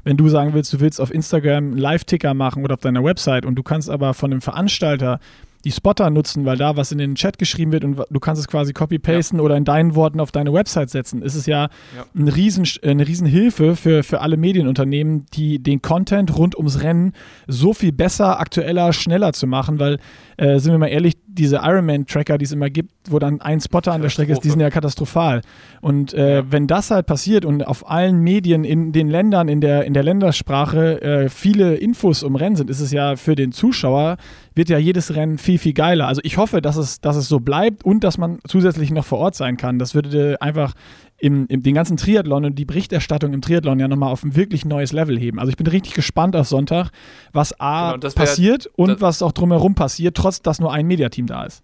[0.04, 3.44] wenn du sagen willst, du willst auf Instagram einen Live-Ticker machen oder auf deiner Website
[3.44, 5.18] und du kannst aber von einem Veranstalter
[5.66, 8.46] die Spotter nutzen, weil da was in den Chat geschrieben wird und du kannst es
[8.46, 11.62] quasi copy-pasten oder in deinen Worten auf deine Website setzen, ist es ja,
[11.96, 12.06] Ja.
[12.14, 17.14] ein riesen, eine Riesenhilfe für, für alle Medienunternehmen, die den Content rund ums Rennen
[17.48, 19.98] so viel besser, aktueller, schneller zu machen, weil,
[20.36, 23.92] äh, sind wir mal ehrlich, diese Ironman-Tracker, die es immer gibt, wo dann ein Spotter
[23.92, 25.42] an der Strecke ist, die sind ja katastrophal.
[25.80, 29.84] Und äh, wenn das halt passiert und auf allen Medien in den Ländern, in der,
[29.84, 34.16] in der Ländersprache äh, viele Infos um Rennen sind, ist es ja für den Zuschauer,
[34.54, 36.08] wird ja jedes Rennen viel, viel geiler.
[36.08, 39.18] Also ich hoffe, dass es, dass es so bleibt und dass man zusätzlich noch vor
[39.18, 39.78] Ort sein kann.
[39.78, 40.74] Das würde einfach
[41.18, 44.64] im, im, den ganzen Triathlon und die Berichterstattung im Triathlon ja nochmal auf ein wirklich
[44.64, 45.38] neues Level heben.
[45.38, 46.90] Also ich bin richtig gespannt auf Sonntag,
[47.32, 50.86] was A Genau, das wär- passiert und was auch drumherum passiert, trotz dass nur ein
[50.86, 51.62] Mediateam da ist.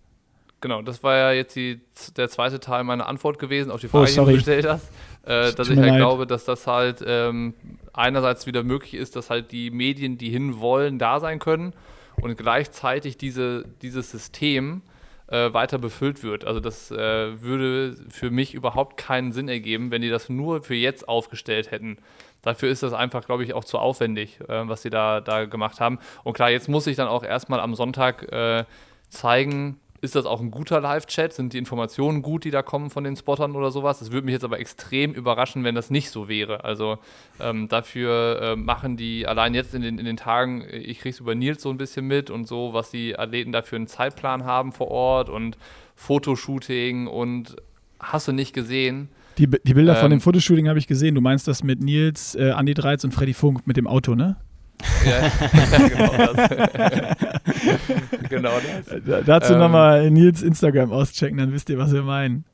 [0.62, 1.80] Genau, das war ja jetzt die,
[2.16, 4.30] der zweite Teil meiner Antwort gewesen auf die Frage, die Oh, sorry.
[4.32, 4.88] du gestellt hast.
[5.24, 5.96] Äh, dass ich halt leid.
[5.98, 7.54] glaube, dass das halt ähm,
[7.92, 11.74] einerseits wieder möglich ist, dass halt die Medien, die hinwollen, da sein können
[12.20, 14.82] und gleichzeitig diese, dieses System
[15.28, 16.44] äh, weiter befüllt wird.
[16.44, 20.74] Also das äh, würde für mich überhaupt keinen Sinn ergeben, wenn die das nur für
[20.74, 21.98] jetzt aufgestellt hätten.
[22.42, 25.80] Dafür ist das einfach, glaube ich, auch zu aufwendig, äh, was sie da, da gemacht
[25.80, 25.98] haben.
[26.24, 28.64] Und klar, jetzt muss ich dann auch erstmal am Sonntag äh,
[29.08, 31.32] zeigen, ist das auch ein guter Live-Chat?
[31.32, 34.00] Sind die Informationen gut, die da kommen von den Spottern oder sowas?
[34.00, 36.64] Das würde mich jetzt aber extrem überraschen, wenn das nicht so wäre.
[36.64, 36.98] Also
[37.40, 41.14] ähm, dafür äh, machen die allein jetzt in den, in den Tagen, äh, ich kriege
[41.14, 44.44] es über Nils so ein bisschen mit und so, was die Athleten dafür einen Zeitplan
[44.44, 45.56] haben vor Ort und
[45.94, 47.54] Fotoshooting und
[48.00, 49.08] hast du nicht gesehen?
[49.38, 51.14] Die, die Bilder von Ähm, dem Fotoshooting habe ich gesehen.
[51.14, 54.36] Du meinst das mit Nils, äh, Andi Dreiz und Freddy Funk mit dem Auto, ne?
[55.04, 55.30] Ja,
[55.88, 56.50] genau das.
[58.28, 59.02] genau das.
[59.04, 62.44] Da, dazu Ähm, nochmal Nils Instagram auschecken, dann wisst ihr, was wir meinen.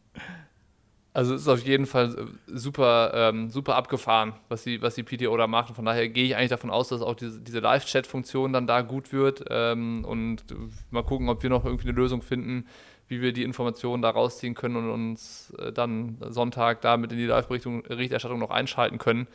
[1.18, 5.03] Also es ist auf jeden Fall äh, super, ähm, super abgefahren, was die, was die
[5.03, 5.74] PTO da macht.
[5.74, 9.12] Von daher gehe ich eigentlich davon aus, dass auch diese, diese Live-Chat-Funktion dann da gut
[9.12, 9.45] wird.
[9.51, 10.55] Ähm, und äh,
[10.91, 12.66] mal gucken, ob wir noch irgendwie eine Lösung finden,
[13.09, 17.26] wie wir die Informationen da rausziehen können und uns äh, dann Sonntag damit in die
[17.26, 19.26] Live-Berichterstattung noch einschalten können.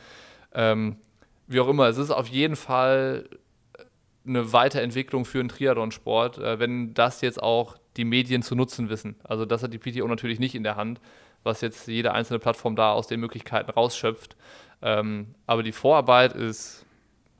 [0.54, 0.96] Ähm,
[1.46, 3.28] wie auch immer, es ist auf jeden Fall
[4.26, 9.16] eine Weiterentwicklung für den Triathlon-Sport, äh, wenn das jetzt auch die Medien zu nutzen wissen.
[9.22, 11.00] Also das hat die PTO natürlich nicht in der Hand,
[11.42, 14.36] was jetzt jede einzelne Plattform da aus den Möglichkeiten rausschöpft.
[14.82, 16.84] Ähm, aber die Vorarbeit ist,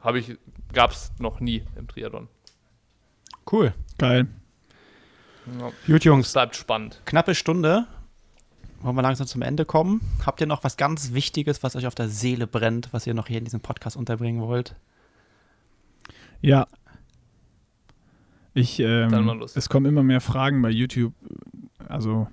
[0.01, 0.37] habe ich,
[0.73, 2.29] gab es noch nie im Triathlon.
[3.51, 3.75] Cool.
[3.99, 4.27] Geil.
[5.59, 5.73] Ja.
[5.87, 6.33] Gut, Jungs.
[6.33, 7.01] bleibt spannend.
[7.05, 7.87] Knappe Stunde.
[8.85, 10.03] Wollen wir langsam zum Ende kommen?
[10.27, 13.29] Habt ihr noch was ganz Wichtiges, was euch auf der Seele brennt, was ihr noch
[13.29, 14.77] hier in diesem Podcast unterbringen wollt?
[16.43, 16.67] Ja.
[18.53, 19.57] Ich, Dann mal ähm, los.
[19.57, 21.15] es kommen immer mehr Fragen bei YouTube,
[21.89, 22.29] also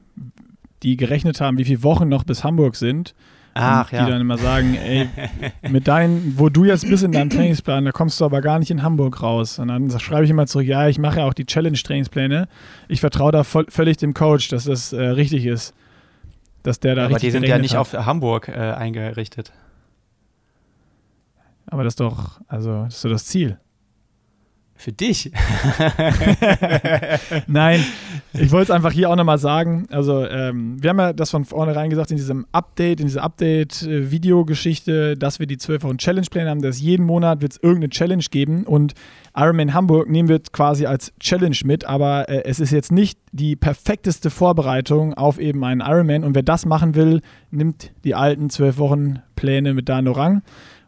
[0.84, 3.16] die gerechnet haben, wie viele Wochen noch bis Hamburg sind.
[3.54, 4.06] Ach und ja.
[4.06, 5.08] Die dann immer sagen, ey,
[5.70, 8.72] mit deinen, wo du jetzt bist in deinem Trainingsplan, da kommst du aber gar nicht
[8.72, 9.58] in Hamburg raus.
[9.58, 12.50] Und dann schreibe ich immer zurück, ja, ich mache ja auch die Challenge-Trainingspläne.
[12.90, 15.74] Ich vertraue da voll, völlig dem Coach, dass das äh, richtig ist.
[16.64, 17.96] Dass der da Aber richtig die sind ja nicht hat.
[17.96, 19.52] auf Hamburg äh, eingerichtet.
[21.66, 23.60] Aber das ist doch, also, das ist doch das Ziel.
[24.82, 25.32] Für dich.
[27.48, 27.86] Nein,
[28.34, 29.86] ich wollte es einfach hier auch nochmal sagen.
[29.92, 35.18] Also, ähm, wir haben ja das von vornherein gesagt in diesem Update, in dieser Update-Videogeschichte,
[35.18, 38.66] dass wir die 12 Wochen Challenge-Pläne haben, dass jeden Monat wird es irgendeine Challenge geben
[38.66, 38.96] und
[39.36, 43.56] Ironman Hamburg nehmen wir quasi als Challenge mit, aber äh, es ist jetzt nicht die
[43.56, 47.22] perfekteste Vorbereitung auf eben einen Ironman und wer das machen will,
[47.52, 50.42] nimmt die alten 12 Wochen Pläne mit Dan Orang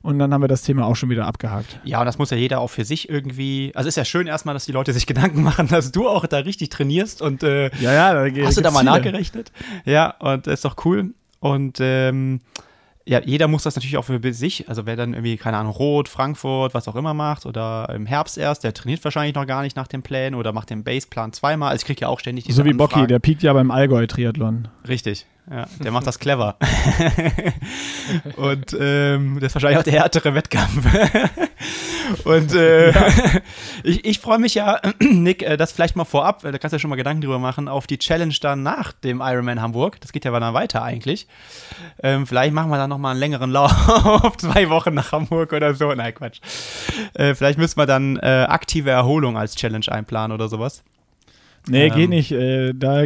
[0.03, 1.79] und dann haben wir das Thema auch schon wieder abgehakt.
[1.83, 3.71] Ja, und das muss ja jeder auch für sich irgendwie.
[3.73, 6.37] Also ist ja schön erstmal, dass die Leute sich Gedanken machen, dass du auch da
[6.39, 9.51] richtig trainierst und äh, Ja, ja, da Hast du da mal nachgerechnet?
[9.85, 11.13] Ja, und das ist doch cool.
[11.39, 12.41] Und ähm,
[13.05, 16.07] ja, jeder muss das natürlich auch für sich, also wer dann irgendwie, keine Ahnung, Rot,
[16.07, 19.75] Frankfurt, was auch immer macht oder im Herbst erst, der trainiert wahrscheinlich noch gar nicht
[19.75, 21.71] nach dem Plan oder macht den Baseplan zweimal.
[21.71, 23.07] Also ich kriege ja auch ständig diese So wie Bocky, Anfragen.
[23.09, 24.69] der piekt ja beim Allgäu-Triathlon.
[24.87, 26.57] Richtig, ja, der macht das clever.
[28.37, 30.85] und ähm, das ist wahrscheinlich auch der härtere Wettkampf.
[32.23, 32.93] und äh,
[33.83, 36.79] ich, ich freue mich ja, Nick, äh, das vielleicht mal vorab, da kannst du ja
[36.79, 39.99] schon mal Gedanken drüber machen, auf die Challenge dann nach dem Ironman Hamburg.
[39.99, 41.27] Das geht ja dann weiter eigentlich.
[42.01, 43.71] Ähm, vielleicht machen wir dann nochmal einen längeren Lauf,
[44.37, 45.93] zwei Wochen nach Hamburg oder so.
[45.93, 46.39] Nein, Quatsch.
[47.15, 50.83] Äh, vielleicht müssen wir dann äh, aktive Erholung als Challenge einplanen oder sowas.
[51.67, 51.93] Nee, Ähm.
[51.95, 52.31] geht nicht.
[52.31, 53.03] Äh, da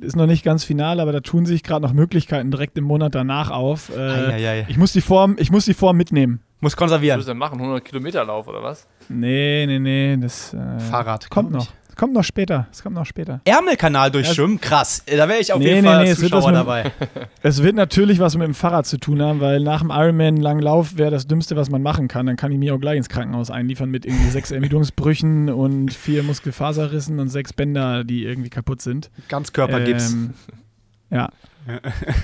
[0.00, 3.14] ist noch nicht ganz final, aber da tun sich gerade noch Möglichkeiten direkt im Monat
[3.14, 3.90] danach auf.
[3.96, 4.66] Äh, Eieiei.
[4.68, 6.40] ich, muss die Form, ich muss die Form mitnehmen.
[6.60, 7.16] Muss Was konservieren.
[7.18, 7.58] willst du denn machen?
[7.58, 8.86] 100 Kilometer Lauf oder was?
[9.08, 10.16] Nee, nee, nee.
[10.18, 11.28] Das äh, Fahrrad.
[11.30, 11.66] kommt noch.
[11.66, 12.66] Das kommt noch später.
[12.70, 13.42] Das kommt noch später.
[13.44, 14.58] Ärmelkanal durchschwimmen?
[14.58, 15.04] Krass.
[15.06, 16.90] Da wäre ich auf Nee, jeden nee, Fall nee, es Zuschauer was dabei.
[17.42, 20.62] Es wird natürlich was mit dem Fahrrad zu tun haben, weil nach dem Ironman langen
[20.62, 22.24] Lauf wäre das Dümmste, was man machen kann.
[22.24, 26.22] Dann kann ich mich auch gleich ins Krankenhaus einliefern mit irgendwie sechs Ermüdungsbrüchen und vier
[26.22, 29.10] Muskelfaserrissen und sechs Bänder, die irgendwie kaputt sind.
[29.28, 30.12] Ganzkörpergips.
[30.14, 30.34] Ähm,
[31.10, 31.28] ja.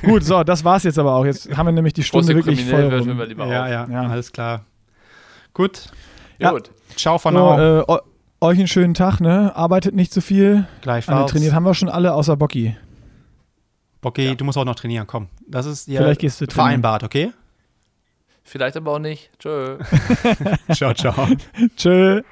[0.07, 1.27] Gut, so, das war's jetzt aber auch.
[1.27, 2.85] Jetzt haben wir nämlich die es Stunde dir wirklich voll.
[2.95, 3.19] rum.
[3.19, 3.71] wir lieber ja, auf.
[3.71, 4.09] ja, Ja.
[4.09, 4.65] alles klar.
[5.53, 5.91] Gut.
[6.39, 6.53] Ja.
[6.53, 6.71] Gut.
[6.97, 9.55] Ciao von So, äh, euch einen schönen Tag, ne?
[9.55, 10.55] Arbeitet nicht zu viel.
[10.57, 11.31] Alle Gleichfalls.
[11.31, 12.77] trainiert haben wir schon alle, außer Bocky.
[14.01, 15.07] Bocky, du musst auch noch trainieren.
[15.07, 15.29] Komm.
[15.49, 16.83] Das ist ja Vielleicht gehst du trainieren.
[16.83, 17.33] vereinbart, okay?
[18.45, 19.31] Vielleicht aber auch nicht.
[19.41, 19.79] Tschö.
[20.73, 21.27] ciao, ciao.
[21.77, 22.23] Tschö.